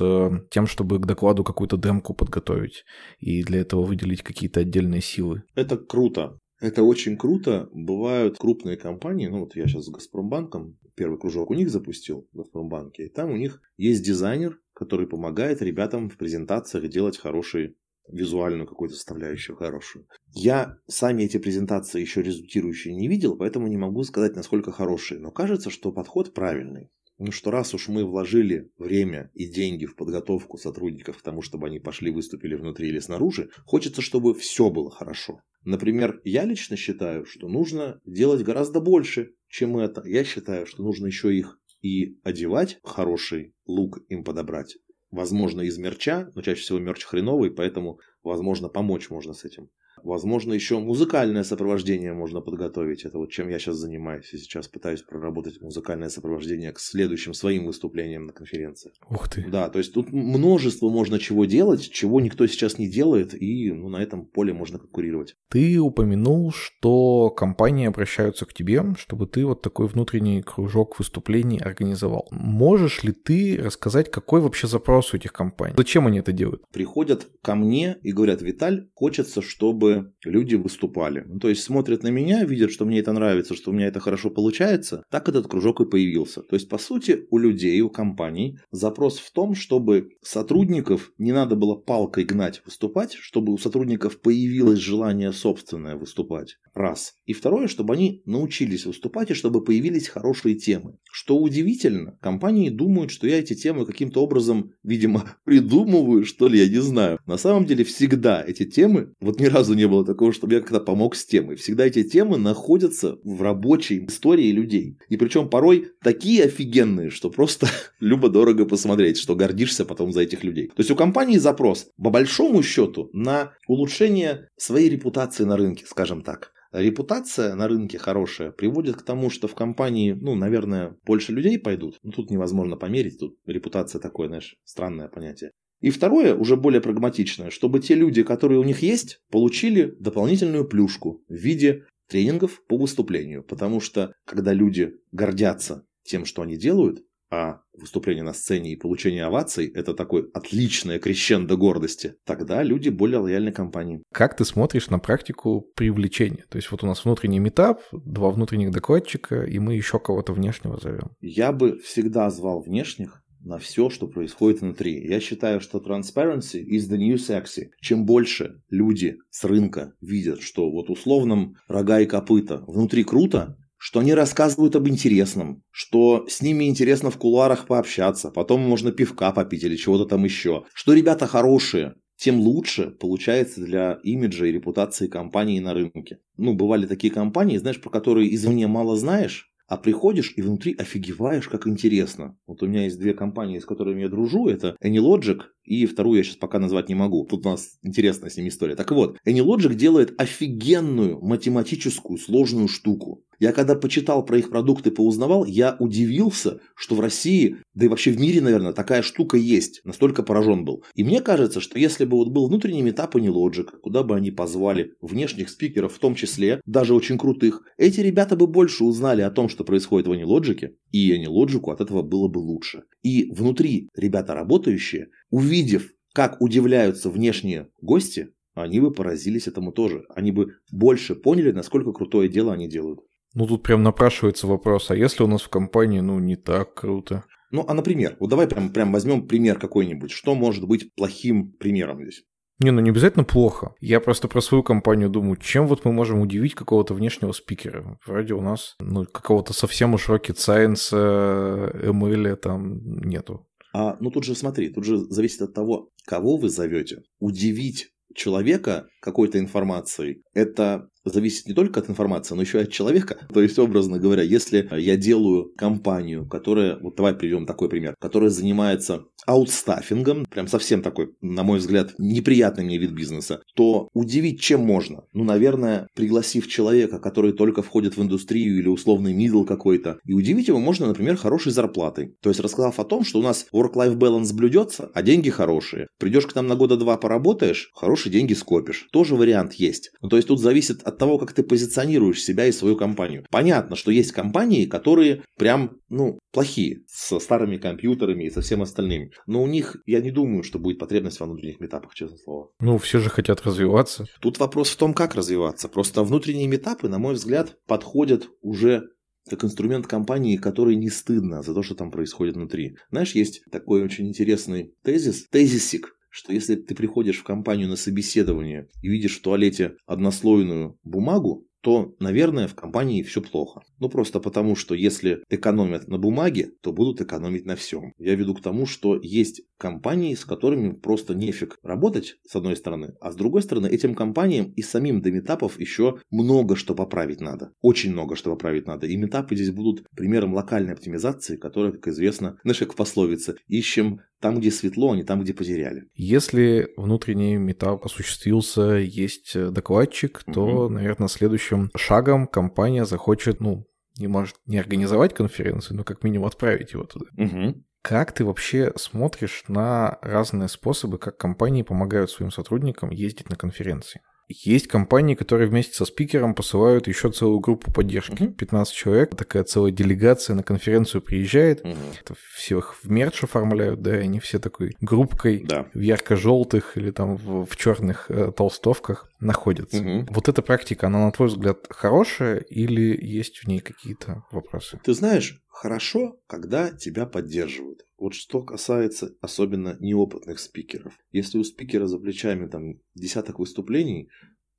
[0.50, 2.85] тем, чтобы к докладу какую-то демку подготовить?
[3.18, 5.45] И для для этого выделить какие-то отдельные силы.
[5.55, 6.38] Это круто.
[6.61, 7.69] Это очень круто.
[7.73, 12.37] Бывают крупные компании, ну вот я сейчас с Газпромбанком, первый кружок у них запустил в
[12.37, 17.75] Газпромбанке, и там у них есть дизайнер, который помогает ребятам в презентациях делать хорошие
[18.09, 20.07] визуальную какую-то составляющую хорошую.
[20.35, 25.21] Я сами эти презентации еще результирующие не видел, поэтому не могу сказать, насколько хорошие.
[25.21, 26.90] Но кажется, что подход правильный.
[27.18, 31.68] Ну что раз уж мы вложили время и деньги в подготовку сотрудников к тому, чтобы
[31.68, 35.40] они пошли выступили внутри или снаружи, хочется, чтобы все было хорошо.
[35.64, 40.03] Например, я лично считаю, что нужно делать гораздо больше, чем это.
[40.07, 44.77] Я считаю, что нужно еще их и одевать, хороший лук им подобрать.
[45.11, 49.70] Возможно, из мерча, но чаще всего мерч хреновый, поэтому, возможно, помочь можно с этим.
[50.02, 53.04] Возможно, еще музыкальное сопровождение можно подготовить.
[53.04, 54.33] Это вот чем я сейчас занимаюсь.
[54.33, 58.92] И сейчас пытаюсь проработать музыкальное сопровождение к следующим своим выступлениям на конференции.
[59.09, 59.44] Ух ты.
[59.48, 63.88] Да, то есть тут множество можно чего делать, чего никто сейчас не делает, и ну,
[63.88, 65.37] на этом поле можно конкурировать.
[65.48, 72.28] Ты упомянул, что компании обращаются к тебе, чтобы ты вот такой внутренний кружок выступлений организовал.
[72.30, 75.74] Можешь ли ты рассказать, какой вообще запрос у этих компаний?
[75.76, 76.62] Зачем они это делают?
[76.72, 79.84] Приходят ко мне и говорят, Виталь, хочется, чтобы
[80.25, 81.25] люди выступали.
[81.27, 84.01] Ну, то есть смотрят на меня, видят, что мне это нравится, что у меня это
[84.01, 86.42] хорошо получается, так этот кружок и появился.
[86.42, 91.57] То есть, по сути, у людей, у компаний запрос в том, чтобы сотрудников не надо
[91.57, 96.57] было палкой гнать выступать, чтобы у сотрудников появилось желание собственное выступать.
[96.75, 97.14] Раз.
[97.27, 100.99] И второе, чтобы они научились выступать и чтобы появились хорошие темы.
[101.11, 106.68] Что удивительно, компании думают, что я эти темы каким-то образом, видимо, придумываю, что ли, я
[106.68, 107.18] не знаю.
[107.27, 110.81] На самом деле всегда эти темы, вот ни разу не было такого, чтобы я как-то
[110.81, 111.57] помог с темой.
[111.57, 114.99] Всегда эти темы находятся в рабочей истории людей.
[115.09, 117.67] И причем порой такие офигенные, что просто
[118.01, 120.69] любо-дорого посмотреть, что гордишься потом за этих людей.
[120.69, 126.23] То есть у компании запрос, по большому счету, на улучшение своей репутации на рынке, скажем
[126.23, 126.53] так.
[126.75, 132.01] Репутация на рынке хорошая приводит к тому, что в компании, ну, наверное, больше людей пойдут.
[132.03, 135.53] Ну, тут невозможно померить, тут репутация такое, знаешь, странное понятие.
[135.85, 141.23] И второе, уже более прагматичное, чтобы те люди, которые у них есть, получили дополнительную плюшку
[141.29, 143.42] в виде тренингов по выступлению.
[143.42, 149.25] Потому что когда люди гордятся тем, что они делают, а выступление на сцене и получение
[149.27, 154.03] оваций– это такой отличное крещендо гордости, тогда люди более лояльны компании.
[154.11, 156.47] Как ты смотришь на практику привлечения?
[156.49, 160.81] То есть вот у нас внутренний метап, два внутренних докладчика, и мы еще кого-то внешнего
[160.81, 161.11] зовем.
[161.20, 165.07] Я бы всегда звал внешних, на все, что происходит внутри.
[165.07, 167.68] Я считаю, что transparency is the new sexy.
[167.80, 174.00] Чем больше люди с рынка видят, что вот условном рога и копыта внутри круто, что
[174.00, 179.62] они рассказывают об интересном, что с ними интересно в кулуарах пообщаться, потом можно пивка попить
[179.62, 185.61] или чего-то там еще, что ребята хорошие, тем лучше получается для имиджа и репутации компании
[185.61, 186.20] на рынке.
[186.38, 191.48] Ну, бывали такие компании, знаешь, про которые извне мало знаешь, а приходишь и внутри офигеваешь,
[191.48, 192.37] как интересно.
[192.46, 194.48] Вот у меня есть две компании, с которыми я дружу.
[194.48, 197.27] Это AnyLogic и вторую я сейчас пока назвать не могу.
[197.27, 198.77] Тут у нас интересная с ним история.
[198.77, 203.24] Так вот, AnyLogic делает офигенную математическую сложную штуку.
[203.40, 208.12] Я когда почитал про их продукты, поузнавал, я удивился, что в России, да и вообще
[208.12, 209.81] в мире, наверное, такая штука есть.
[209.85, 210.85] Настолько поражен был.
[210.94, 214.92] И мне кажется, что если бы вот был внутренний метап AnyLogic, куда бы они позвали
[215.00, 219.48] внешних спикеров в том числе, даже очень крутых, эти ребята бы больше узнали о том,
[219.48, 222.85] что происходит в AnyLogic, и AnyLogic от этого было бы лучше.
[223.03, 225.09] И внутри ребята работающие,
[225.55, 230.05] увидев, как удивляются внешние гости, они бы поразились этому тоже.
[230.14, 233.01] Они бы больше поняли, насколько крутое дело они делают.
[233.35, 237.25] Ну, тут прям напрашивается вопрос, а если у нас в компании, ну, не так круто?
[237.51, 240.11] Ну, а например, вот давай прям, прям возьмем пример какой-нибудь.
[240.11, 242.25] Что может быть плохим примером здесь?
[242.61, 243.75] Не, ну не обязательно плохо.
[243.81, 247.99] Я просто про свою компанию думаю, чем вот мы можем удивить какого-то внешнего спикера.
[248.07, 253.49] Вроде у нас, ну, какого-то совсем уж rocket science, ML там нету.
[253.75, 257.03] А, ну тут же смотри, тут же зависит от того, кого вы зовете.
[257.19, 263.19] Удивить человека какой-то информацией, это зависит не только от информации, но еще и от человека.
[263.33, 268.31] То есть, образно говоря, если я делаю компанию, которая, вот давай приведем такой пример, которая
[268.31, 274.61] занимается аутстаффингом, прям совсем такой, на мой взгляд, неприятный мне вид бизнеса, то удивить чем
[274.61, 275.05] можно?
[275.12, 280.49] Ну, наверное, пригласив человека, который только входит в индустрию или условный мидл какой-то, и удивить
[280.49, 282.17] его можно, например, хорошей зарплатой.
[282.23, 285.88] То есть, рассказав о том, что у нас work-life balance блюдется, а деньги хорошие.
[285.99, 288.88] Придешь к нам на года два поработаешь, хорошие деньги скопишь.
[288.93, 289.90] Тоже вариант есть.
[290.01, 293.24] Ну, то есть, тут зависит от того, как ты позиционируешь себя и свою компанию.
[293.30, 299.11] Понятно, что есть компании, которые прям, ну, плохие, со старыми компьютерами и со всем остальным.
[299.26, 302.50] Но у них, я не думаю, что будет потребность во внутренних метапах, честное слово.
[302.61, 304.07] Ну, все же хотят развиваться.
[304.20, 305.68] Тут вопрос в том, как развиваться.
[305.68, 308.85] Просто внутренние метапы, на мой взгляд, подходят уже
[309.28, 312.76] как инструмент компании, который не стыдно за то, что там происходит внутри.
[312.90, 318.68] Знаешь, есть такой очень интересный тезис, тезисик, что если ты приходишь в компанию на собеседование
[318.83, 323.62] и видишь в туалете однослойную бумагу, то, наверное, в компании все плохо.
[323.81, 327.94] Ну, просто потому, что если экономят на бумаге, то будут экономить на всем.
[327.96, 332.94] Я веду к тому, что есть компании, с которыми просто нефиг работать, с одной стороны,
[333.00, 337.53] а с другой стороны, этим компаниям и самим до метапов еще много что поправить надо.
[337.62, 338.87] Очень много что поправить надо.
[338.87, 344.03] И метапы здесь будут примером локальной оптимизации, которая, как известно, знаешь, как в пословице, ищем
[344.25, 345.85] там, где светло, а не там, где потеряли.
[345.95, 350.69] Если внутренний метап осуществился, есть докладчик, то, угу.
[350.71, 353.67] наверное, следующим шагом компания захочет, ну,
[353.99, 357.05] не может не организовать конференцию, но как минимум отправить его туда.
[357.19, 357.63] Угу.
[357.83, 364.01] Как ты вообще смотришь на разные способы, как компании помогают своим сотрудникам ездить на конференции?
[364.29, 368.23] Есть компании, которые вместе со спикером посылают еще целую группу поддержки.
[368.23, 368.33] Uh-huh.
[368.33, 371.65] 15 человек, такая целая делегация на конференцию приезжает.
[371.65, 371.77] Uh-huh.
[372.01, 375.67] Это всех в мерч оформляют, да, и они все такой группкой да.
[375.75, 379.79] в ярко-желтых или там в, в черных э, толстовках находятся.
[379.79, 380.07] Uh-huh.
[380.11, 384.81] Вот эта практика, она, на твой взгляд, хорошая или есть в ней какие-то вопросы?
[384.83, 387.81] Ты знаешь, хорошо, когда тебя поддерживают.
[388.05, 390.99] Вот что касается особенно неопытных спикеров.
[391.11, 394.11] Если у спикера за плечами там десяток выступлений,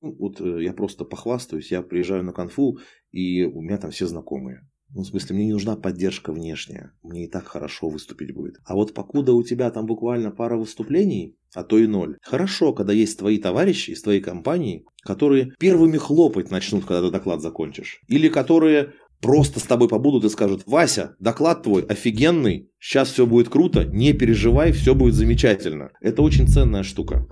[0.01, 2.79] ну, вот э, я просто похвастаюсь, я приезжаю на конфу,
[3.12, 4.67] и у меня там все знакомые.
[4.95, 6.93] Ну, в смысле, мне не нужна поддержка внешняя.
[7.03, 8.55] Мне и так хорошо выступить будет.
[8.65, 12.17] А вот покуда у тебя там буквально пара выступлений, а то и ноль.
[12.23, 17.41] Хорошо, когда есть твои товарищи из твоей компании, которые первыми хлопать начнут, когда ты доклад
[17.41, 18.01] закончишь.
[18.08, 18.93] Или которые
[19.25, 24.13] просто с тобой побудут и скажут, Вася, доклад твой офигенный, сейчас все будет круто, не
[24.13, 25.89] переживай, все будет замечательно.
[25.99, 27.27] Это очень ценная штука.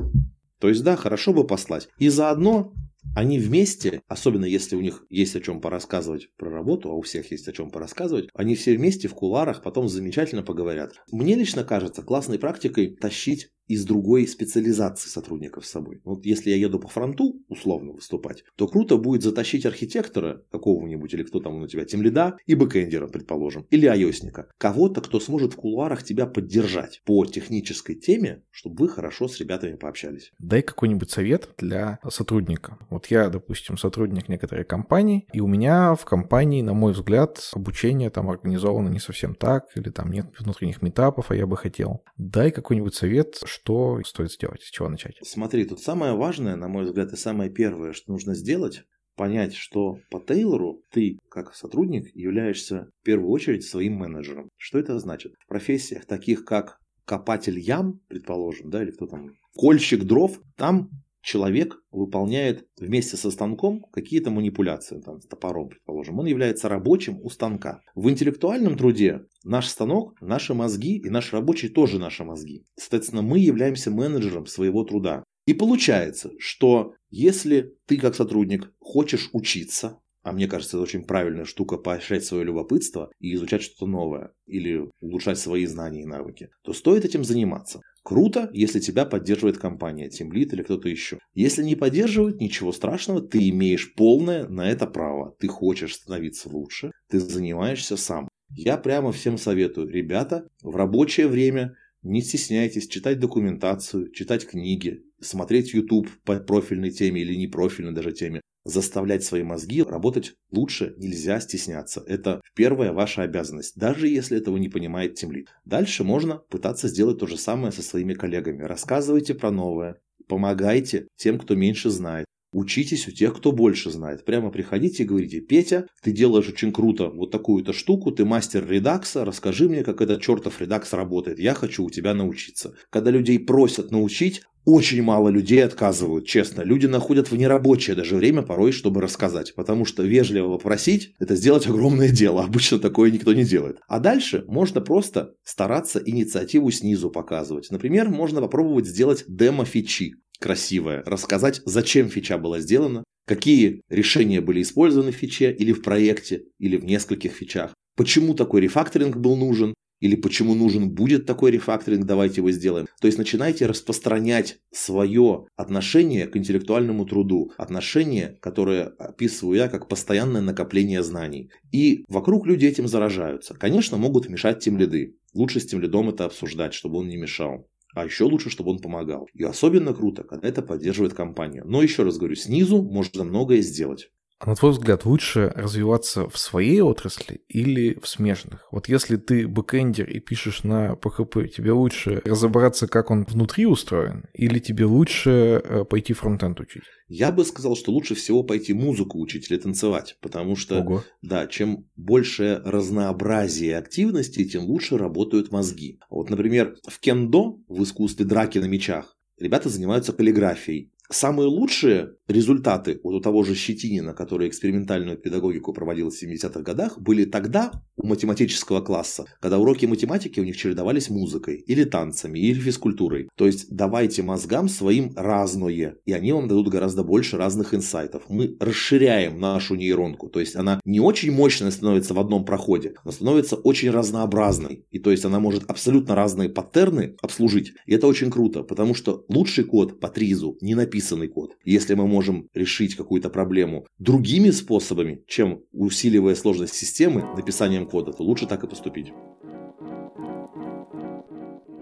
[0.60, 1.90] То есть, да, хорошо бы послать.
[2.00, 2.74] И заодно
[3.16, 7.30] они вместе, особенно если у них есть о чем порассказывать про работу, а у всех
[7.30, 10.94] есть о чем порассказывать, они все вместе в куларах потом замечательно поговорят.
[11.12, 16.02] Мне лично кажется классной практикой тащить из другой специализации сотрудников с собой.
[16.04, 21.24] Вот если я еду по фронту, условно выступать, то круто будет затащить архитектора какого-нибудь, или
[21.24, 24.50] кто там у тебя, тимлида, и бэкэндера, предположим, или айосника.
[24.58, 29.76] Кого-то, кто сможет в кулуарах тебя поддержать по технической теме, чтобы вы хорошо с ребятами
[29.76, 30.32] пообщались.
[30.40, 32.78] Дай какой-нибудь совет для сотрудника.
[32.90, 38.10] Вот я, допустим, сотрудник некоторой компании, и у меня в компании, на мой взгляд, обучение
[38.10, 42.04] там организовано не совсем так, или там нет внутренних метапов, а я бы хотел.
[42.18, 45.18] Дай какой-нибудь совет, что стоит сделать, с чего начать?
[45.22, 48.84] Смотри, тут самое важное, на мой взгляд, и самое первое, что нужно сделать,
[49.16, 54.50] понять, что по Тейлору ты, как сотрудник, являешься в первую очередь своим менеджером.
[54.58, 55.34] Что это значит?
[55.40, 60.90] В профессиях таких, как копатель ям, предположим, да, или кто там, кольщик дров, там
[61.24, 66.20] человек выполняет вместе со станком какие-то манипуляции, там, с топором, предположим.
[66.20, 67.82] Он является рабочим у станка.
[67.96, 72.66] В интеллектуальном труде наш станок, наши мозги и наш рабочий тоже наши мозги.
[72.76, 75.24] Соответственно, мы являемся менеджером своего труда.
[75.46, 81.44] И получается, что если ты как сотрудник хочешь учиться, а мне кажется, это очень правильная
[81.44, 86.72] штука поощрять свое любопытство и изучать что-то новое или улучшать свои знания и навыки, то
[86.72, 87.82] стоит этим заниматься.
[88.04, 91.20] Круто, если тебя поддерживает компания, Teamlead или кто-то еще.
[91.34, 95.36] Если не поддерживают, ничего страшного, ты имеешь полное на это право.
[95.40, 98.28] Ты хочешь становиться лучше, ты занимаешься сам.
[98.50, 105.74] Я прямо всем советую, ребята, в рабочее время не стесняйтесь читать документацию, читать книги, смотреть
[105.74, 108.42] YouTube по профильной теме или не профильной даже теме.
[108.66, 112.02] Заставлять свои мозги работать лучше нельзя стесняться.
[112.08, 115.50] Это первая ваша обязанность, даже если этого не понимает темлит.
[115.66, 118.64] Дальше можно пытаться сделать то же самое со своими коллегами.
[118.64, 119.98] Рассказывайте про новое,
[120.28, 122.26] помогайте тем, кто меньше знает.
[122.54, 124.26] Учитесь у тех, кто больше знает.
[124.26, 129.26] Прямо приходите и говорите, Петя, ты делаешь очень круто вот такую-то штуку, ты мастер редакса,
[129.26, 132.76] расскажи мне, как этот чертов редакс работает, я хочу у тебя научиться.
[132.90, 136.62] Когда людей просят научить, очень мало людей отказывают, честно.
[136.62, 139.54] Люди находят в нерабочее даже время порой, чтобы рассказать.
[139.56, 142.44] Потому что вежливо попросить– это сделать огромное дело.
[142.44, 143.80] Обычно такое никто не делает.
[143.90, 147.72] А дальше можно просто стараться инициативу снизу показывать.
[147.72, 155.12] Например, можно попробовать сделать демо-фичи красивое, рассказать, зачем фича была сделана, какие решения были использованы
[155.12, 159.74] в фиче или в проекте, или в нескольких фичах, почему такой рефакторинг был нужен,
[160.04, 162.88] или почему нужен будет такой рефакторинг, давайте его сделаем.
[163.00, 170.42] То есть начинайте распространять свое отношение к интеллектуальному труду, отношение, которое описываю я как постоянное
[170.42, 171.52] накопление знаний.
[171.72, 173.54] И вокруг люди этим заражаются.
[173.54, 175.16] Конечно, могут мешать тем лиды.
[175.34, 177.70] Лучше с тем лидом это обсуждать, чтобы он не мешал.
[177.94, 179.28] А еще лучше, чтобы он помогал.
[179.34, 181.64] И особенно круто, когда это поддерживает компания.
[181.64, 184.12] Но еще раз говорю, снизу можно многое сделать.
[184.44, 188.68] А на твой взгляд, лучше развиваться в своей отрасли или в смежных?
[188.72, 194.26] Вот если ты бэкэндер и пишешь на PHP, тебе лучше разобраться, как он внутри устроен,
[194.34, 196.84] или тебе лучше э, пойти фронтенд учить?
[197.08, 201.04] Я бы сказал, что лучше всего пойти музыку учить или танцевать, потому что, Ого.
[201.22, 206.02] да, чем больше разнообразие активностей, тем лучше работают мозги.
[206.10, 210.92] Вот, например, в кендо, в искусстве драки на мечах, ребята занимаются каллиграфией.
[211.14, 217.00] Самые лучшие результаты вот у того же Щетинина, который экспериментальную педагогику проводил в 70-х годах,
[217.00, 222.60] были тогда у математического класса, когда уроки математики у них чередовались музыкой, или танцами, или
[222.60, 223.30] физкультурой.
[223.36, 228.24] То есть давайте мозгам своим разное, и они вам дадут гораздо больше разных инсайтов.
[228.30, 233.12] Мы расширяем нашу нейронку, то есть она не очень мощная становится в одном проходе, но
[233.12, 234.86] становится очень разнообразной.
[234.90, 237.74] И то есть она может абсолютно разные паттерны обслужить.
[237.86, 240.74] И это очень круто, потому что лучший код по тризу не
[241.04, 241.58] написанный код.
[241.66, 248.24] Если мы можем решить какую-то проблему другими способами, чем усиливая сложность системы написанием кода, то
[248.24, 249.12] лучше так и поступить.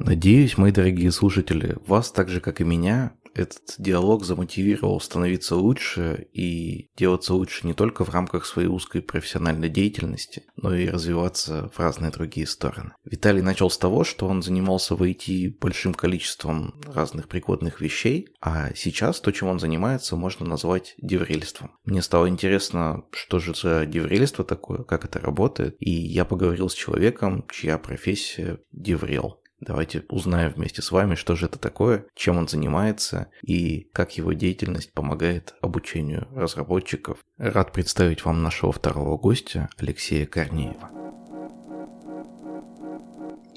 [0.05, 6.27] Надеюсь, мои дорогие слушатели, вас так же, как и меня, этот диалог замотивировал становиться лучше
[6.33, 11.79] и делаться лучше не только в рамках своей узкой профессиональной деятельности, но и развиваться в
[11.79, 12.91] разные другие стороны.
[13.05, 18.73] Виталий начал с того, что он занимался в IT большим количеством разных прикладных вещей, а
[18.75, 21.71] сейчас то, чем он занимается, можно назвать деврельством.
[21.85, 26.73] Мне стало интересно, что же за деврельство такое, как это работает, и я поговорил с
[26.73, 29.40] человеком, чья профессия деврел.
[29.61, 34.33] Давайте узнаем вместе с вами, что же это такое, чем он занимается и как его
[34.33, 37.19] деятельность помогает обучению разработчиков.
[37.37, 40.89] Рад представить вам нашего второго гостя, Алексея Корнеева.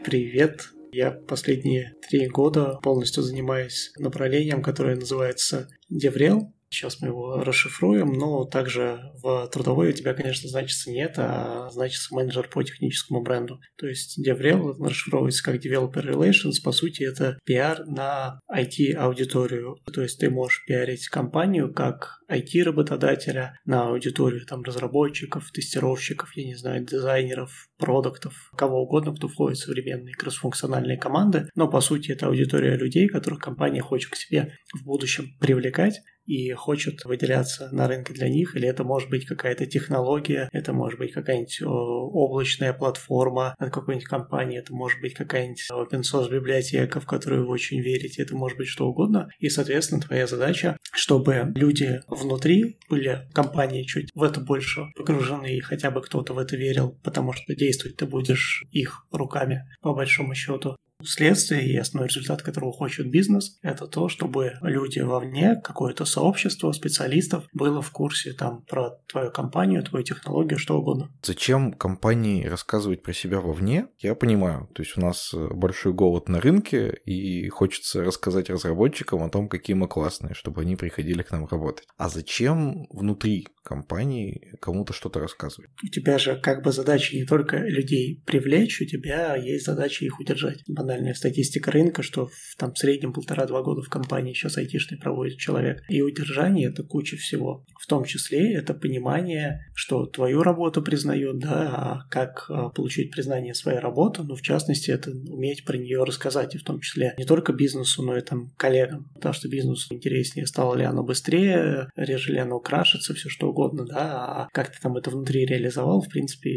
[0.04, 6.52] Привет, я последние три года полностью занимаюсь направлением, которое называется DevRel.
[6.74, 12.12] Сейчас мы его расшифруем, но также в трудовой у тебя, конечно, значится нет, а значится
[12.14, 13.60] менеджер по техническому бренду.
[13.76, 19.76] То есть DevRel расшифровывается как Developer Relations, по сути это пиар на IT-аудиторию.
[19.92, 26.56] То есть ты можешь пиарить компанию как IT-работодателя на аудиторию там разработчиков, тестировщиков, я не
[26.56, 31.48] знаю, дизайнеров, продуктов, кого угодно, кто входит в современные кроссфункциональные команды.
[31.54, 36.52] Но по сути это аудитория людей, которых компания хочет к себе в будущем привлекать и
[36.52, 41.12] хочет выделяться на рынке для них, или это может быть какая-то технология, это может быть
[41.12, 47.46] какая-нибудь облачная платформа от какой-нибудь компании, это может быть какая-нибудь open source библиотека, в которую
[47.46, 49.28] вы очень верите, это может быть что угодно.
[49.38, 55.60] И, соответственно, твоя задача, чтобы люди внутри были компании чуть в это больше погружены, и
[55.60, 60.34] хотя бы кто-то в это верил, потому что действовать ты будешь их руками, по большому
[60.34, 60.76] счету
[61.06, 67.44] следствие и основной результат, которого хочет бизнес, это то, чтобы люди вовне, какое-то сообщество специалистов
[67.52, 71.10] было в курсе там про твою компанию, твою технологию, что угодно.
[71.22, 74.68] Зачем компании рассказывать про себя вовне, я понимаю.
[74.74, 79.74] То есть у нас большой голод на рынке, и хочется рассказать разработчикам о том, какие
[79.74, 81.86] мы классные, чтобы они приходили к нам работать.
[81.96, 85.70] А зачем внутри компании кому-то что-то рассказывать?
[85.82, 90.20] У тебя же как бы задача не только людей привлечь, у тебя есть задача их
[90.20, 90.62] удержать.
[90.94, 95.82] Банальная статистика рынка, что в там среднем полтора-два года в компании сейчас айтишный проводит человек.
[95.88, 97.64] И удержание– это куча всего.
[97.80, 103.54] В том числе это понимание, что твою работу признают, да, а как а, получить признание
[103.54, 107.24] своей работы, ну, в частности, это уметь про нее рассказать, и в том числе не
[107.24, 112.34] только бизнесу, но и там коллегам, потому что бизнесу интереснее, стало ли оно быстрее, реже
[112.34, 116.08] ли оно крашится, все что угодно, да, а как ты там это внутри реализовал, в
[116.08, 116.50] принципе,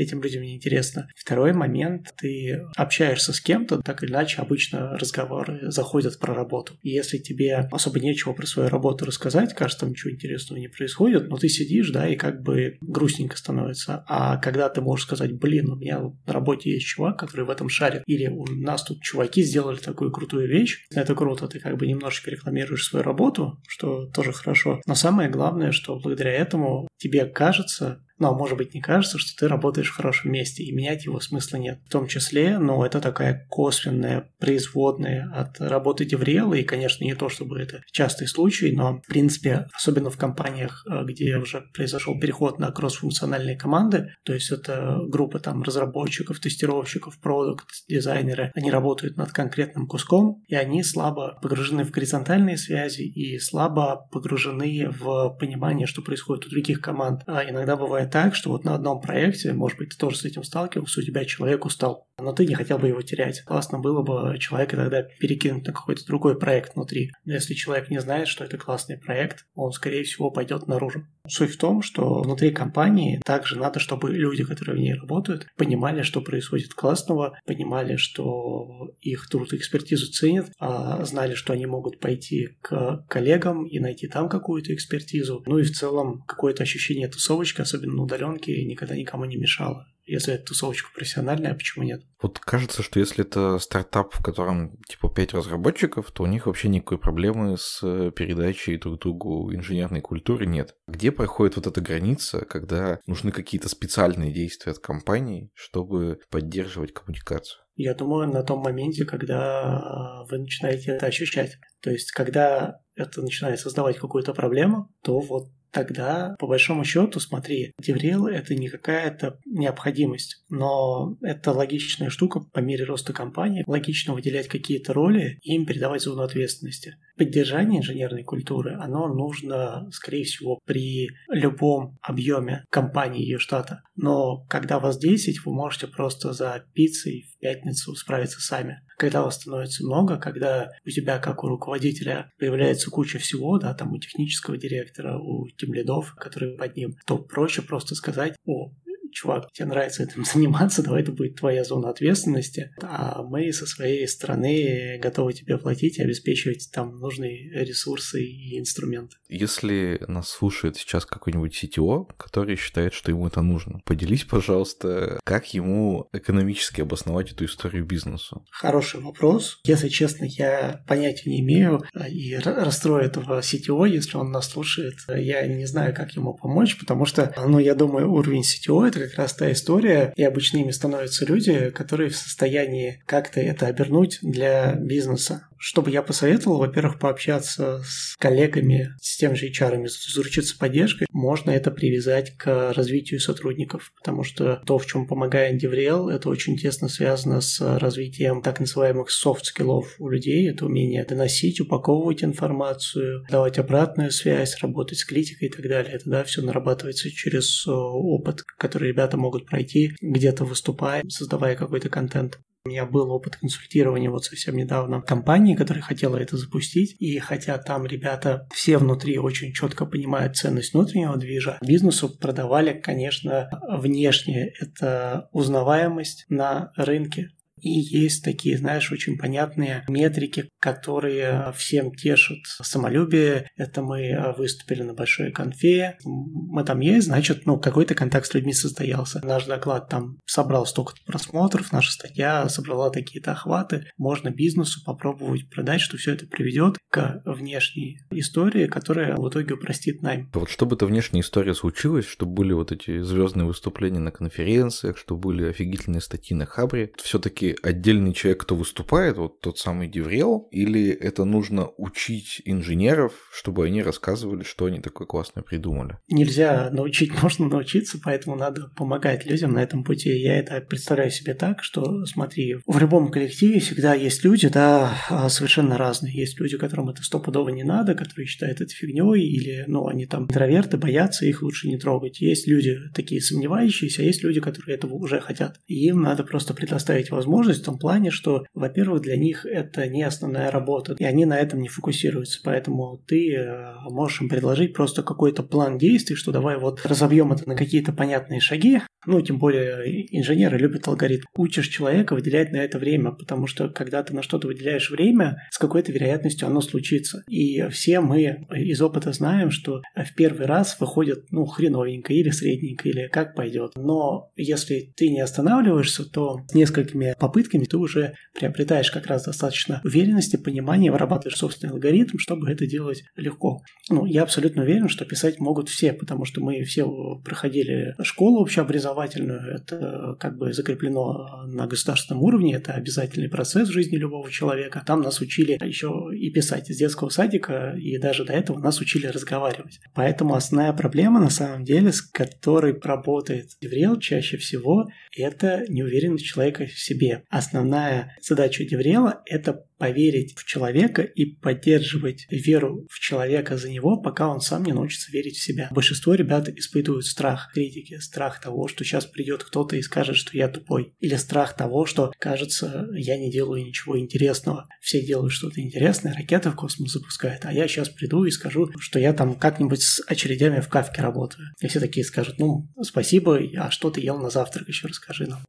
[0.00, 1.06] этим людям не интересно.
[1.16, 6.74] Второй момент, ты общаешься с кем-то, так или иначе, обычно разговоры заходят про работу.
[6.82, 11.28] И если тебе особо нечего про свою работу рассказать, кажется, там ничего интересного не происходит,
[11.28, 14.04] но ты сидишь, да, и как бы грустненько становится.
[14.08, 17.68] А когда ты можешь сказать, блин, у меня на работе есть чувак, который в этом
[17.68, 21.86] шарит, или у нас тут чуваки сделали такую крутую вещь, это круто, ты как бы
[21.86, 24.80] немножечко рекламируешь свою работу, что тоже хорошо.
[24.86, 29.36] Но самое главное, что благодаря этому тебе кажется, ну, а может быть не кажется, что
[29.36, 31.80] ты работаешь в хорошем месте, и менять его смысла нет.
[31.86, 37.28] В том числе, но это такая косвенная, производная от работы Деврела, и, конечно, не то,
[37.28, 42.58] чтобы это частый случай, но, в принципе, особенно в компаниях, э, где уже произошел переход
[42.58, 49.32] на кроссфункциональные команды, то есть это группа там разработчиков, тестировщиков, продукт, дизайнеры, они работают над
[49.32, 56.02] конкретным куском, и они слабо погружены в горизонтальные связи и слабо погружены в понимание, что
[56.02, 57.22] происходит у других команд.
[57.26, 60.44] А иногда бывает так, что вот на одном проекте, может быть, ты тоже с этим
[60.44, 63.42] сталкивался, у тебя человек устал, но ты не хотел бы его терять.
[63.42, 67.10] Классно было бы человека тогда перекинуть на какой-то другой проект внутри.
[67.24, 71.06] Но если человек не знает, что это классный проект, он, скорее всего, пойдет наружу.
[71.26, 76.02] Суть в том, что внутри компании также надо, чтобы люди, которые в ней работают, понимали,
[76.02, 81.98] что происходит классного, понимали, что их труд и экспертизу ценят, а знали, что они могут
[81.98, 85.42] пойти к коллегам и найти там какую-то экспертизу.
[85.46, 86.73] Ну и в целом какое-то ощущение
[87.08, 89.86] тусовочки, особенно на удаленке, никогда никому не мешало.
[90.06, 92.02] Если это тусовочка профессиональная, почему нет?
[92.20, 96.68] Вот кажется, что если это стартап, в котором типа 5 разработчиков, то у них вообще
[96.68, 97.80] никакой проблемы с
[98.14, 100.74] передачей друг другу инженерной культуры нет.
[100.86, 107.62] Где проходит вот эта граница, когда нужны какие-то специальные действия от компании, чтобы поддерживать коммуникацию?
[107.76, 111.56] Я думаю, на том моменте, когда вы начинаете это ощущать.
[111.82, 117.72] То есть, когда это начинает создавать какую-то проблему, то вот тогда, по большому счету, смотри,
[117.78, 123.64] деврел– это не какая-то необходимость, но это логичная штука по мере роста компании.
[123.66, 126.96] Логично выделять какие-то роли и им передавать зону ответственности.
[127.16, 133.82] Поддержание инженерной культуры, оно нужно, скорее всего, при любом объеме компании ее штата.
[133.96, 138.80] Но когда вас 10, вы можете просто за пиццей в пятницу справиться сами.
[138.96, 143.92] Когда вас становится много, когда у тебя, как у руководителя, появляется куча всего, да, там
[143.92, 148.70] у технического директора, у тимлидов, которые под ним, то проще просто сказать, о,
[149.14, 154.06] чувак, тебе нравится этим заниматься, давай это будет твоя зона ответственности, а мы со своей
[154.08, 159.16] стороны готовы тебе платить и обеспечивать там нужные ресурсы и инструменты.
[159.28, 165.54] Если нас слушает сейчас какой-нибудь CTO, который считает, что ему это нужно, поделись, пожалуйста, как
[165.54, 168.44] ему экономически обосновать эту историю бизнесу?
[168.50, 169.60] Хороший вопрос.
[169.64, 174.94] Если честно, я понятия не имею и расстрою этого CTO, если он нас слушает.
[175.08, 179.18] Я не знаю, как ему помочь, потому что, ну, я думаю, уровень CTO— это как
[179.18, 184.74] раз та история, и обычно ими становятся люди, которые в состоянии как-то это обернуть для
[184.74, 185.48] бизнеса.
[185.66, 191.06] Что бы я посоветовал, во-первых, пообщаться с коллегами, с тем же HR, заручиться поддержкой.
[191.10, 196.58] Можно это привязать к развитию сотрудников, потому что то, в чем помогает DevRel, это очень
[196.58, 200.50] тесно связано с развитием так называемых софт-скиллов у людей.
[200.50, 205.94] Это умение доносить, упаковывать информацию, давать обратную связь, работать с критикой и так далее.
[205.94, 211.88] Это да, все нарабатывается через э, опыт, который ребята могут пройти, где-то выступая, создавая какой-то
[211.88, 212.38] контент.
[212.66, 216.96] У меня был опыт консультирования вот совсем недавно компании, которая хотела это запустить.
[216.98, 223.50] И хотя там ребята все внутри очень четко понимают ценность внутреннего движа, бизнесу продавали, конечно,
[223.68, 224.50] внешне.
[224.58, 227.32] Это узнаваемость на рынке
[227.64, 233.48] И есть такие, знаешь, очень понятные метрики, которые всем тешат самолюбие.
[233.56, 238.52] Это мы выступили на большой конфе, мы там есть, значит, ну, какой-то контакт с людьми
[238.52, 239.24] состоялся.
[239.24, 243.86] Наш доклад там собрал столько просмотров, наша статья собрала такие-то охваты.
[243.96, 250.02] Можно бизнесу попробовать продать, что все это приведет к внешней истории, которая в итоге упростит
[250.02, 250.30] найм.
[250.34, 255.20] Вот чтобы эта внешняя история случилась, чтобы были вот эти звездные выступления на конференциях, чтобы
[255.20, 260.88] были офигительные статьи на Хабре, все-таки отдельный человек, кто выступает, вот тот самый Деврел, или
[260.90, 265.98] это нужно учить инженеров, чтобы они рассказывали, что они такое классное придумали?
[266.08, 270.10] Нельзя научить, можно научиться, поэтому надо помогать людям на этом пути.
[270.10, 275.28] Я это представляю себе так, что, смотри, в любом коллективе всегда есть люди, да, а,
[275.28, 276.14] совершенно разные.
[276.14, 280.24] Есть люди, которым это стопудово не надо, которые считают это фигней, или, ну, они там
[280.24, 282.20] интроверты, боятся, их лучше не трогать.
[282.20, 285.60] Есть люди такие сомневающиеся, а есть люди, которые этого уже хотят.
[285.66, 290.02] И им надо просто предоставить возможность в том плане, что, во-первых, для них это не
[290.02, 292.40] основная работа, и они на этом не фокусируются.
[292.44, 297.48] Поэтому ты э, можешь им предложить просто какой-то план действий, что давай вот разобьем это
[297.48, 301.26] на какие-то понятные шаги, ну, тем более инженеры любят алгоритм.
[301.36, 305.58] Учишь человека выделять на это время, потому что когда ты на что-то выделяешь время, с
[305.58, 307.22] какой-то вероятностью оно случится.
[307.28, 312.88] И все мы из опыта знаем, что в первый раз выходит, ну, хреновенько или средненько,
[312.88, 313.72] или как пойдет.
[313.76, 319.80] Но если ты не останавливаешься, то с несколькими попытками ты уже приобретаешь как раз достаточно
[319.84, 323.62] уверенности, понимания, вырабатываешь собственный алгоритм, чтобы это делать легко.
[323.90, 326.86] Ну, я абсолютно уверен, что писать могут все, потому что мы все
[327.24, 333.72] проходили школу общеобразовательную, образовательную, это как бы закреплено на государственном уровне, это обязательный процесс в
[333.72, 334.82] жизни любого человека.
[334.86, 339.06] Там нас учили еще и писать из детского садика, и даже до этого нас учили
[339.06, 339.80] разговаривать.
[339.94, 346.66] Поэтому основная проблема, на самом деле, с которой работает DevRel чаще всего, это неуверенность человека
[346.66, 347.13] в себе.
[347.28, 354.00] Основная задача DevRel а– это поверить в человека и поддерживать веру в человека за него,
[354.00, 355.68] пока он сам не научится верить в себя.
[355.72, 360.48] Большинство ребят испытывают страх критики, страх того, что сейчас придет кто-то и скажет, что я
[360.48, 360.94] тупой.
[361.00, 364.68] Или страх того, что, кажется, я не делаю ничего интересного.
[364.80, 368.98] Все делают что-то интересное, ракеты в космос запускают, а я сейчас приду и скажу, что
[368.98, 371.48] я там как-нибудь с очередями в кавке работаю.
[371.60, 375.40] И все такие скажут, ну, спасибо, а что ты ел на завтрак, еще расскажи нам.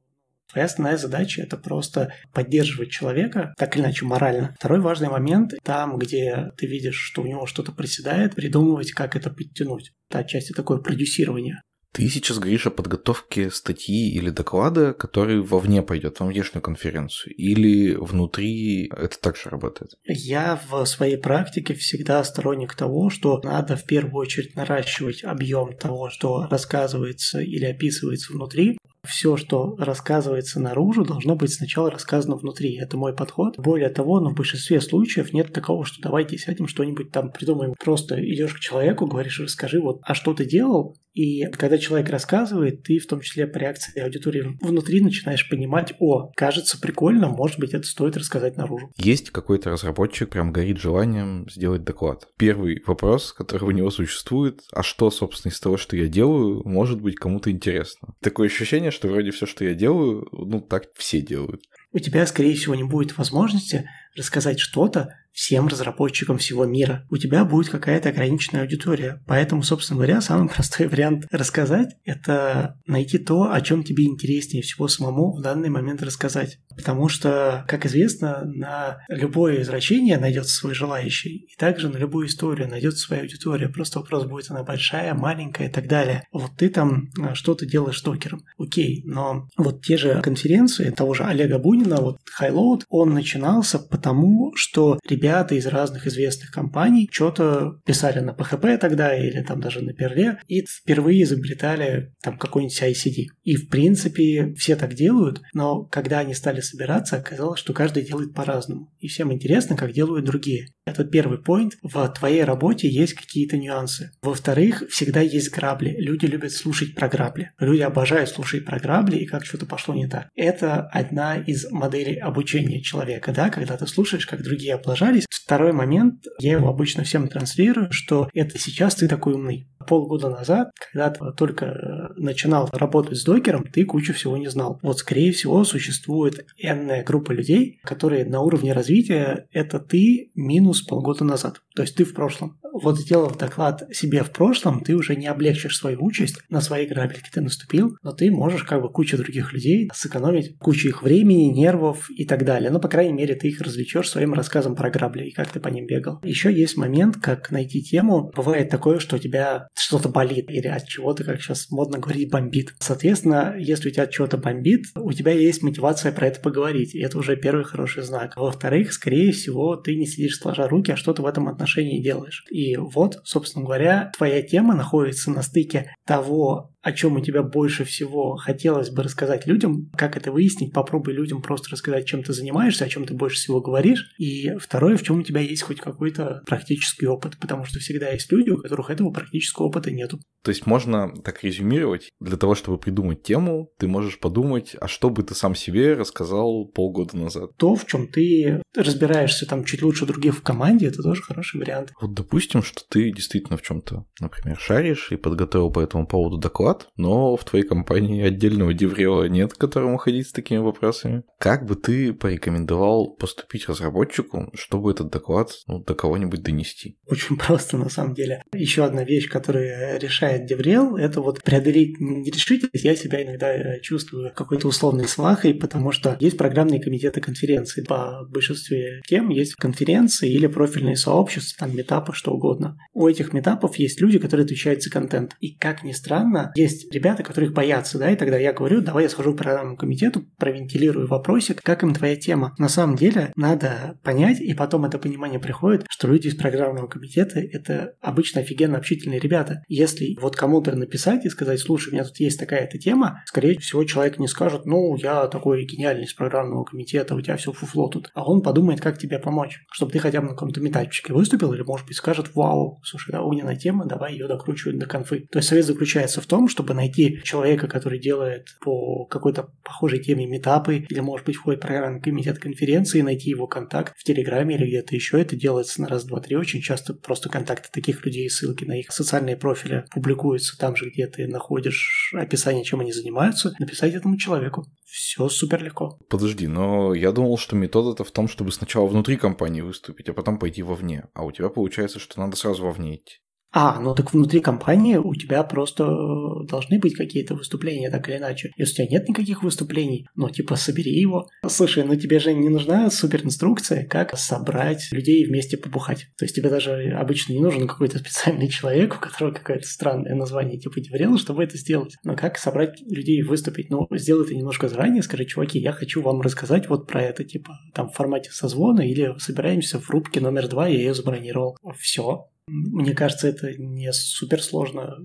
[0.55, 4.55] Твоя основная задача– это просто поддерживать человека, так или иначе морально.
[4.57, 9.29] Второй важный момент– там, где ты видишь, что у него что-то приседает, придумывать, как это
[9.29, 9.91] подтянуть.
[10.09, 11.61] Та часть такое продюсирование.
[11.91, 17.93] Ты сейчас говоришь о подготовке статьи или доклада, который вовне пойдет, во внешнюю конференцию, или
[17.95, 19.91] внутри это также работает?
[20.05, 26.09] Я в своей практике всегда сторонник того, что надо в первую очередь наращивать объем того,
[26.09, 32.77] что рассказывается или описывается внутри, все, что рассказывается наружу, должно быть сначала рассказано внутри.
[32.77, 33.57] Это мой подход.
[33.57, 37.73] Более того, но в большинстве случаев нет такого, что давайте сядем что-нибудь там придумаем.
[37.79, 40.95] Просто идешь к человеку, говоришь, расскажи, вот, а что ты делал?
[41.15, 46.31] И когда человек рассказывает, ты в том числе по реакции аудитории внутри начинаешь понимать, о,
[46.35, 48.91] кажется прикольно, может быть, это стоит рассказать наружу.
[48.97, 52.27] Есть какой-то разработчик, прям горит желанием сделать доклад.
[52.37, 57.01] Первый вопрос, который у него существует, а что, собственно, из того, что я делаю, может
[57.01, 58.09] быть кому-то интересно.
[58.21, 61.63] Такое ощущение, что вроде все, что я делаю, ну так все делают.
[61.91, 67.05] У тебя, скорее всего, не будет возможности рассказать что-то, всем разработчикам всего мира.
[67.11, 69.21] У тебя будет какая-то ограниченная аудитория.
[69.27, 74.87] Поэтому, собственно говоря, самый простой вариант рассказать– это найти то, о чем тебе интереснее всего
[74.87, 76.59] самому в данный момент рассказать.
[76.75, 81.47] Потому что, как известно, на любое извращение найдется свой желающий.
[81.51, 83.67] И также на любую историю найдется своя аудитория.
[83.67, 86.23] Просто вопрос, будет она большая, маленькая и так далее.
[86.31, 88.41] Вот ты там а, что-то делаешь токером.
[88.57, 94.53] Окей, но вот те же конференции того же Олега Бунина, вот Highload, он начинался потому,
[94.55, 99.81] что ребята ребята из разных известных компаний что-то писали на PHP тогда или там даже
[99.81, 103.25] на Perl и впервые изобретали там какой-нибудь ICD.
[103.43, 108.35] И в принципе все так делают, но когда они стали собираться, оказалось, что каждый делает
[108.35, 108.93] по-разному.
[108.99, 110.67] И всем интересно, как делают другие.
[110.85, 111.71] Это первый point.
[111.81, 114.11] В твоей работе есть какие-то нюансы.
[114.21, 115.95] Во-вторых, всегда есть грабли.
[115.97, 117.51] Люди любят слушать про грабли.
[117.59, 120.27] Люди обожают слушать про грабли и как что-то пошло не так.
[120.35, 124.75] Это одна из моделей обучения человека, да, когда ты слушаешь, как другие
[125.15, 125.25] облажались.
[125.29, 129.67] Второй момент, я его обычно всем транслирую, что это сейчас ты такой умный.
[129.85, 134.79] Полгода назад, когда ты только э, начинал работать с докером, ты кучу всего не знал.
[134.81, 141.23] Вот, скорее всего, существует энная группа людей, которые на уровне развития это ты минус полгода
[141.23, 141.61] назад.
[141.75, 142.59] То есть ты в прошлом.
[142.73, 147.29] Вот сделав доклад себе в прошлом, ты уже не облегчишь свою участь, на свои грабельки
[147.31, 152.09] ты наступил, но ты можешь как бы кучу других людей сэкономить, кучу их времени, нервов
[152.09, 152.71] и так далее.
[152.71, 155.69] Ну, по крайней мере, ты их развлечешь своим рассказом про грабли и как ты по
[155.69, 156.19] ним бегал.
[156.23, 158.31] Еще есть момент, как найти тему.
[158.35, 162.73] Бывает такое, что у тебя что-то болит или от чего-то, как сейчас модно говорить, бомбит.
[162.79, 167.01] Соответственно, если у тебя от чего-то бомбит, у тебя есть мотивация про это поговорить, и
[167.01, 168.35] это уже первый хороший знак.
[168.35, 172.45] Во-вторых, скорее всего, ты не сидишь сложа руки, а что-то в этом отношении делаешь.
[172.49, 177.83] И вот, собственно говоря, твоя тема находится на стыке того, о чем у тебя больше
[177.83, 182.85] всего хотелось бы рассказать людям, как это выяснить, попробуй людям просто рассказать, чем ты занимаешься,
[182.85, 186.43] о чем ты больше всего говоришь, и второе, в чем у тебя есть хоть какой-то
[186.45, 190.19] практический опыт, потому что всегда есть люди, у которых этого практического опыта нету.
[190.43, 195.09] То есть можно так резюмировать, для того, чтобы придумать тему, ты можешь подумать, а что
[195.09, 197.57] бы ты сам себе рассказал полгода назад.
[197.57, 201.93] То, в чем ты разбираешься там чуть лучше других в команде, это тоже хороший вариант.
[201.99, 206.74] Вот допустим, что ты действительно в чем-то, например, шаришь и подготовил по этому поводу доклад,
[206.97, 211.23] но в твоей компании отдельного деврела нет, к которому ходить с такими вопросами.
[211.39, 216.97] Как бы ты порекомендовал поступить разработчику, чтобы этот доклад ну, до кого-нибудь донести?
[217.07, 218.43] Очень просто, на самом деле.
[218.53, 222.85] Еще одна вещь, которая решает деврел, это вот преодолеть нерешительность.
[222.85, 227.83] Я себя иногда э, чувствую какой-то условной свахой, потому что есть программные комитеты конференции.
[227.83, 232.77] По большинстве тем есть конференции или профильные сообщества, там метапы, что угодно.
[232.93, 235.35] У этих метапов есть люди, которые отвечают за контент.
[235.39, 239.09] И как ни странно, есть ребята, которых боятся, да, и тогда я говорю, давай я
[239.09, 242.53] схожу к программному комитету, провентилирую вопросик, как им твоя тема.
[242.57, 247.39] На самом деле надо понять, и потом это понимание приходит, что люди из программного комитета–
[247.51, 249.63] это обычно офигенно общительные ребята.
[249.67, 253.83] Если вот кому-то написать и сказать, слушай, у меня тут есть такая-то тема, скорее всего,
[253.83, 258.11] человек не скажет, ну, я такой гениальный из программного комитета, у тебя все фуфло тут.
[258.13, 261.61] А он подумает, как тебе помочь, чтобы ты хотя бы на каком-то метапчике выступил, или,
[261.61, 265.27] может быть, скажет, вау, слушай, да, огненная тема, давай ее докручивать до конфы.
[265.31, 270.25] То есть совет заключается в том, чтобы найти человека, который делает по какой-то похожей теме
[270.25, 274.65] метапы, или, может быть, входит в программный комитет конференции, найти его контакт в Телеграме или
[274.67, 275.19] где-то еще.
[275.19, 276.37] Это делается на раз, два, три.
[276.37, 281.07] Очень часто просто контакты таких людей, ссылки на их социальные профили публикуются там же, где
[281.07, 283.53] ты находишь описание, чем они занимаются.
[283.59, 284.65] Написать этому человеку.
[284.85, 285.99] Все супер легко.
[286.09, 290.13] Подожди, но я думал, что метод это в том, чтобы сначала внутри компании выступить, а
[290.13, 291.03] потом пойти вовне.
[291.13, 293.15] А у тебя получается, что надо сразу вовне идти.
[293.57, 298.17] А, ну так внутри компании у тебя просто э, должны быть какие-то выступления, так или
[298.17, 298.51] иначе.
[298.57, 301.29] Если у тебя нет никаких выступлений, ну типа собери его.
[301.47, 306.07] Слушай, ну тебе же не нужна супер инструкция, как собрать людей вместе побухать.
[306.17, 310.59] То есть тебе даже обычно не нужен какой-то специальный человек, у которого какое-то странное название
[310.59, 311.95] типа Деврел, чтобы это сделать.
[312.03, 313.69] Но как собрать людей выступить?
[313.69, 317.57] Ну, сделай это немножко заранее, скажи, чуваки, я хочу вам рассказать вот про это, типа,
[317.73, 321.55] там в формате созвона или собираемся в рубке номер два, я ее забронировал.
[321.79, 324.97] Все, мне кажется, это не супер сложно.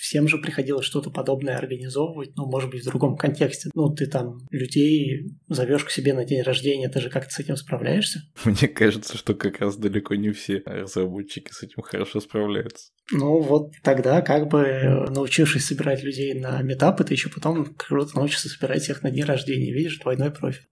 [0.00, 3.70] Всем же приходилось что-то подобное организовывать, ну, может быть, в другом контексте.
[3.74, 7.56] Ну, ты там людей зовешь к себе на день рождения, ты же как-то с этим
[7.56, 8.22] справляешься?
[8.44, 12.90] Мне кажется, что как раз далеко не все разработчики с этим хорошо справляются.
[13.12, 18.48] Ну, вот тогда, как бы, научившись собирать людей на метапы, ты еще потом круто научишься
[18.48, 19.72] собирать всех на день рождения.
[19.72, 20.66] Видишь, двойной профиль.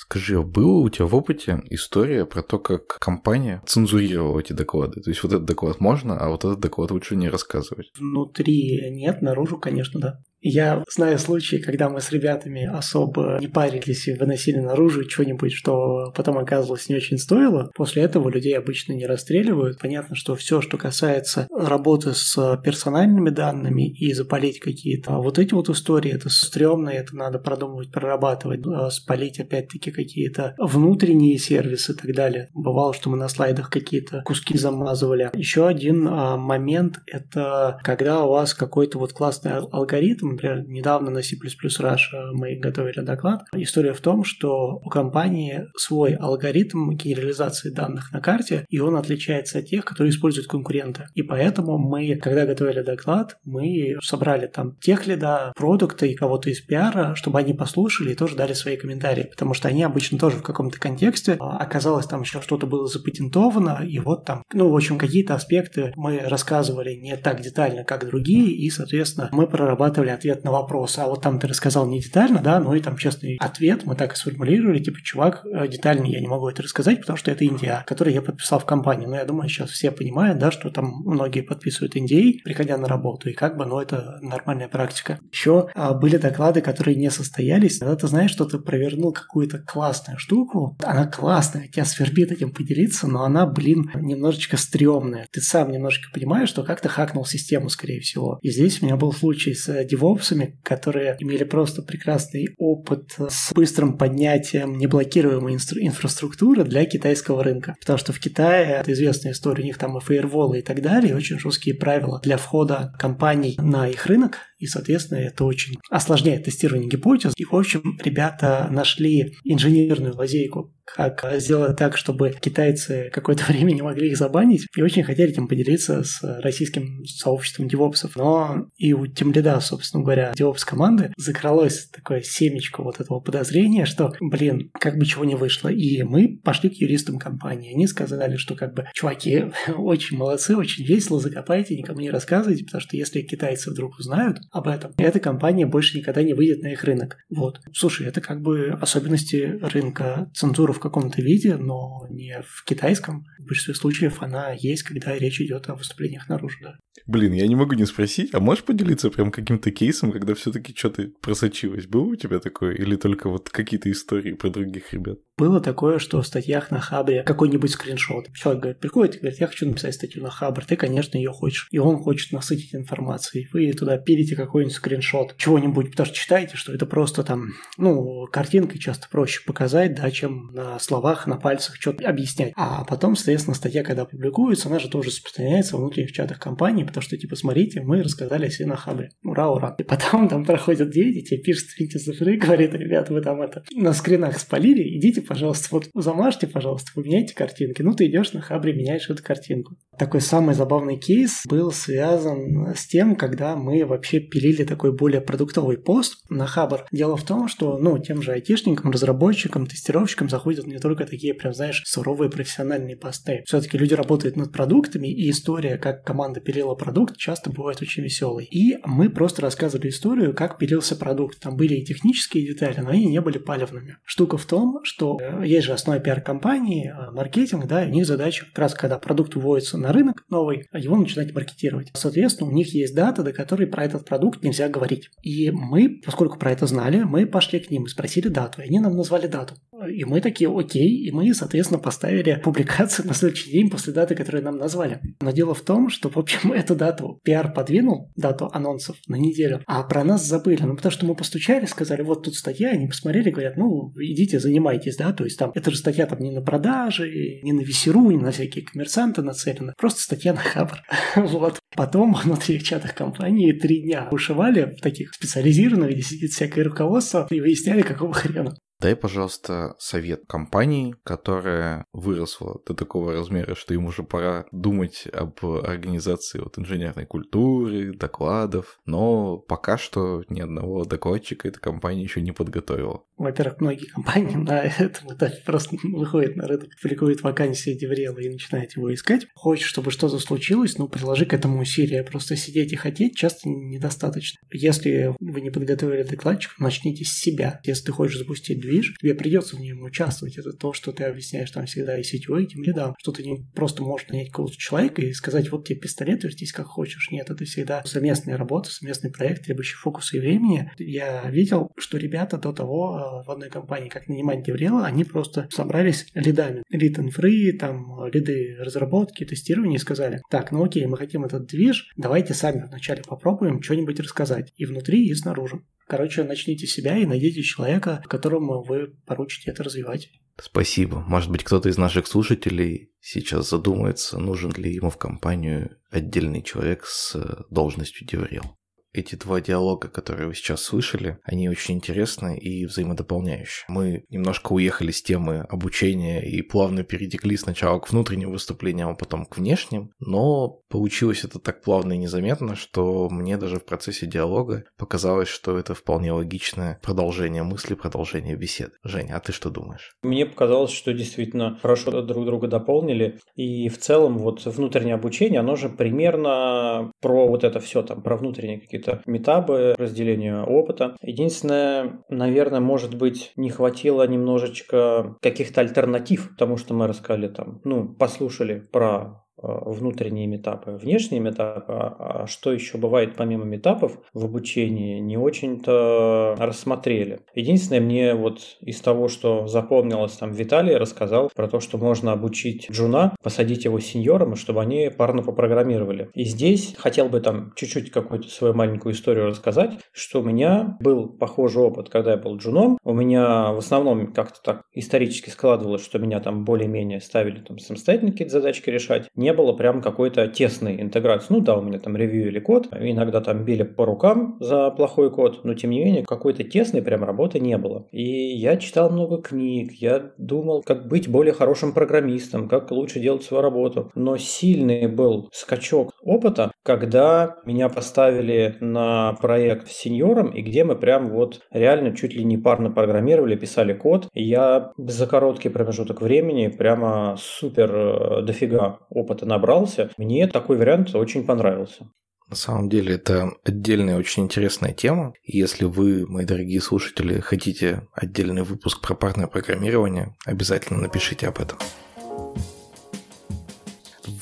[0.00, 5.00] Скажи, а была у тебя в опыте история про то, как компания цензурировала эти доклады?
[5.00, 7.90] То есть вот этот доклад можно, а вот этот доклад лучше не рассказывать?
[7.98, 10.20] Внутри нет, наружу, конечно, да.
[10.40, 16.12] Я знаю случаи, когда мы с ребятами особо не парились и выносили наружу что-нибудь, что
[16.14, 17.70] потом оказывалось не очень стоило.
[17.74, 19.78] После этого людей обычно не расстреливают.
[19.78, 25.68] Понятно, что все, что касается работы с персональными данными и запалить какие-то вот эти вот
[25.70, 32.14] истории, это стрёмно, это надо продумывать, прорабатывать, а спалить опять-таки какие-то внутренние сервисы и так
[32.14, 32.48] далее.
[32.54, 35.30] Бывало, что мы на слайдах какие-то куски замазывали.
[35.34, 41.22] Еще один а, момент– это когда у вас какой-то вот классный алгоритм, Например, недавно на
[41.22, 41.98] C++ Rush
[42.32, 43.44] мы готовили доклад.
[43.54, 49.58] История в том, что у компании свой алгоритм генерализации данных на карте, и он отличается
[49.58, 51.06] от тех, которые используют конкуренты.
[51.14, 56.60] И поэтому мы, когда готовили доклад, мы собрали там тех лида, продукта и кого-то из
[56.60, 60.42] пиара, чтобы они послушали и тоже дали свои комментарии, потому что они обычно тоже в
[60.42, 61.36] каком-то контексте.
[61.40, 65.92] А, оказалось, там еще что-то было запатентовано, и вот там, ну, в общем, какие-то аспекты
[65.96, 71.06] мы рассказывали не так детально, как другие, и, соответственно, мы прорабатывали ответ на вопрос, а
[71.06, 74.16] вот там ты рассказал не детально, да, ну и там честный ответ мы так и
[74.16, 78.12] сформулировали, типа, чувак, э, детально я не могу это рассказать, потому что это Индия, который
[78.12, 79.06] я подписал в компании.
[79.06, 83.30] Но я думаю, сейчас все понимают, да, что там многие подписывают NDA, приходя на работу,
[83.30, 85.18] и как бы, ну, это нормальная практика.
[85.32, 87.78] Еще а, были доклады, которые не состоялись.
[87.78, 93.06] Когда ты знаешь, что ты провернул какую-то классную штуку, она классная, тебя свербит этим поделиться,
[93.06, 95.26] но она, блин, немножечко стрёмная.
[95.30, 98.38] Ты сам немножечко понимаешь, что как-то хакнул систему, скорее всего.
[98.42, 103.98] И здесь у меня был случай с девопсами, которые имели просто прекрасный опыт с быстрым
[103.98, 107.76] поднятием неблокируемой инстру- инфраструктуры для китайского рынка.
[107.80, 111.12] Потому что в Китае, это известная история, у них там и фаерволы и так далее,
[111.12, 116.44] и очень жесткие правила для входа компаний на их рынок, и, соответственно, это очень осложняет
[116.44, 117.32] тестирование гипотез.
[117.36, 123.82] И, в общем, ребята нашли инженерную лазейку, как сделать так, чтобы китайцы какое-то время не
[123.82, 128.16] могли их забанить, и очень хотели этим поделиться с российским сообществом девопсов.
[128.16, 134.12] Но и у Тимлида, собственно говоря, девопс команды закралось такое семечко вот этого подозрения, что,
[134.20, 135.68] блин, как бы чего не вышло.
[135.68, 137.74] И мы пошли к юристам компании.
[137.74, 142.80] Они сказали, что как бы, чуваки, очень молодцы, очень весело, закопайте, никому не рассказывайте, потому
[142.80, 144.92] что если китайцы вдруг узнают, об этом.
[144.96, 147.18] эта компания больше никогда не выйдет на их рынок.
[147.30, 147.60] Вот.
[147.72, 150.30] Слушай, это как бы особенности рынка.
[150.34, 153.24] Цензура в каком-то виде, но не в китайском.
[153.38, 156.78] В большинстве случаев она есть, когда речь идет о выступлениях наружу, да.
[157.06, 161.10] Блин, я не могу не спросить, а можешь поделиться прям каким-то кейсом, когда все-таки что-то
[161.20, 161.86] просочилось?
[161.86, 162.74] Было у тебя такое?
[162.74, 165.18] Или только вот какие-то истории про других ребят?
[165.38, 168.32] Было такое, что в статьях на Хабре какой-нибудь скриншот.
[168.34, 171.68] Человек говорит, приходит и говорит, я хочу написать статью на Хабр, ты, конечно, ее хочешь.
[171.70, 173.48] И он хочет насытить информацией.
[173.52, 178.80] Вы туда пилите какой-нибудь скриншот чего-нибудь, потому что читаете, что это просто там, ну, картинкой
[178.80, 182.52] часто проще показать, да, чем на словах, на пальцах что-то объяснять.
[182.56, 187.02] А потом, соответственно, статья, когда публикуется, она же тоже распространяется в внутренних чатах компании, потому
[187.02, 189.10] что, типа, смотрите, мы рассказали о себе на Хабре.
[189.22, 189.74] Ура, ура.
[189.78, 193.92] И потом там проходят дети, тебе пишут Витя Зафры, говорит, ребят, вы там это на
[193.92, 197.82] скринах спалили, идите, пожалуйста, вот замажьте, пожалуйста, поменяйте картинки.
[197.82, 199.76] Ну, ты идешь на Хабре, меняешь эту картинку.
[199.98, 205.78] Такой самый забавный кейс был связан с тем, когда мы вообще пилили такой более продуктовый
[205.78, 206.86] пост на Хабр.
[206.92, 211.52] Дело в том, что, ну, тем же айтишникам, разработчикам, тестировщикам заходят не только такие, прям,
[211.52, 213.42] знаешь, суровые профессиональные посты.
[213.46, 218.44] Все-таки люди работают над продуктами, и история, как команда пилила продукт, часто бывает очень веселой.
[218.44, 221.40] И мы просто рассказывали историю, как пилился продукт.
[221.40, 223.98] Там были и технические детали, но они не были палевными.
[224.04, 228.06] Штука в том, что э, есть же основа пиар-компании, э, маркетинг, да, и у них
[228.06, 231.90] задача как раз, когда продукт вводится на рынок новый, его начинать маркетировать.
[231.94, 235.10] Соответственно, у них есть дата, до которой про этот продукт нельзя говорить.
[235.22, 238.80] И мы, поскольку про это знали, мы пошли к ним и спросили дату, и они
[238.80, 239.54] нам назвали дату.
[239.86, 244.42] И мы такие, окей, и мы, соответственно, поставили публикацию на следующий день после даты, которую
[244.42, 245.00] нам назвали.
[245.20, 249.62] Но дело в том, что, в общем, эту дату пиар подвинул, дату анонсов на неделю,
[249.66, 250.62] а про нас забыли.
[250.62, 254.96] Ну, потому что мы постучали, сказали, вот тут статья, они посмотрели, говорят, ну, идите, занимайтесь,
[254.96, 258.18] да, то есть там, это же статья там не на продажи, не на весеру, не
[258.18, 260.82] на всякие коммерсанты нацелена, просто статья на хабр.
[261.16, 261.58] вот.
[261.74, 267.40] Потом внутри чатах компании три дня ушивали в таких специализированных, где сидит всякое руководство, и
[267.40, 268.54] выясняли, какого хрена.
[268.80, 275.44] Дай, пожалуйста, совет компании, которая выросла до такого размера, что им уже пора думать об
[275.44, 282.30] организации вот инженерной культуры, докладов, но пока что ни одного докладчика эта компания еще не
[282.30, 283.02] подготовила.
[283.16, 288.76] Во-первых, многие компании на этом этапе просто выходят на рынок, публикуют вакансии Деврела и начинают
[288.76, 289.26] его искать.
[289.34, 292.04] Хочешь, чтобы что-то случилось, ну, приложи к этому усилия.
[292.04, 294.38] Просто сидеть и хотеть часто недостаточно.
[294.52, 297.60] Если вы не подготовили докладчика, начните с себя.
[297.64, 300.36] Если ты хочешь запустить движ, тебе придется в нем участвовать.
[300.36, 302.94] Это то, что ты объясняешь там всегда и сетевой, и тем лидам.
[302.98, 306.66] Что ты не просто можешь нанять какого-то человека и сказать, вот тебе пистолет, вертись как
[306.66, 307.10] хочешь.
[307.10, 310.70] Нет, это всегда совместная работа, совместный проект, требующий фокуса и времени.
[310.78, 315.48] Я видел, что ребята до того э, в одной компании, как нанимать деврела, они просто
[315.50, 316.62] собрались лидами.
[316.70, 321.90] Лид инфры, там, лиды разработки, тестирования и сказали, так, ну окей, мы хотим этот движ,
[321.96, 324.52] давайте сами вначале попробуем что-нибудь рассказать.
[324.56, 325.60] И внутри, и снаружи.
[325.88, 330.10] Короче, начните себя и найдите человека, которому вы поручите это развивать.
[330.40, 331.00] Спасибо.
[331.00, 336.84] Может быть, кто-то из наших слушателей сейчас задумается, нужен ли ему в компанию отдельный человек
[336.84, 337.16] с
[337.50, 338.57] должностью деврел
[338.98, 343.64] эти два диалога, которые вы сейчас слышали, они очень интересны и взаимодополняющие.
[343.68, 349.24] Мы немножко уехали с темы обучения и плавно перетекли сначала к внутренним выступлениям, а потом
[349.24, 354.64] к внешним, но получилось это так плавно и незаметно, что мне даже в процессе диалога
[354.76, 358.72] показалось, что это вполне логичное продолжение мысли, продолжение беседы.
[358.84, 359.92] Женя, а ты что думаешь?
[360.02, 365.56] Мне показалось, что действительно хорошо друг друга дополнили, и в целом вот внутреннее обучение, оно
[365.56, 370.96] же примерно про вот это все там, про внутренние какие-то какие-то метабы, разделение опыта.
[371.02, 377.60] Единственное, наверное, может быть, не хватило немножечко каких-то альтернатив тому, что мы рассказали там.
[377.64, 384.24] Ну, послушали про внутренние метапы, внешние метапы, а, а что еще бывает помимо метапов в
[384.24, 387.20] обучении, не очень-то рассмотрели.
[387.34, 392.70] Единственное, мне вот из того, что запомнилось, там Виталий рассказал про то, что можно обучить
[392.70, 396.10] джуна, посадить его сеньором, чтобы они парно попрограммировали.
[396.14, 401.08] И здесь хотел бы там чуть-чуть какую-то свою маленькую историю рассказать, что у меня был
[401.08, 402.78] похожий опыт, когда я был джуном.
[402.84, 408.12] У меня в основном как-то так исторически складывалось, что меня там более-менее ставили там самостоятельно
[408.12, 409.08] какие-то задачки решать.
[409.14, 411.26] Не не было прям какой-то тесной интеграции.
[411.28, 415.10] Ну да, у меня там ревью или код, иногда там били по рукам за плохой
[415.10, 417.86] код, но тем не менее какой-то тесной прям работы не было.
[417.92, 423.22] И я читал много книг, я думал, как быть более хорошим программистом, как лучше делать
[423.22, 423.90] свою работу.
[423.94, 430.74] Но сильный был скачок опыта, когда меня поставили на проект с сеньором, и где мы
[430.74, 434.08] прям вот реально чуть ли не парно программировали, писали код.
[434.14, 439.90] И я за короткий промежуток времени прямо супер э, дофига опыта опыта набрался.
[439.96, 441.88] Мне такой вариант очень понравился.
[442.28, 445.14] На самом деле это отдельная очень интересная тема.
[445.22, 451.58] если вы, мои дорогие слушатели, хотите отдельный выпуск про парное программирование, обязательно напишите об этом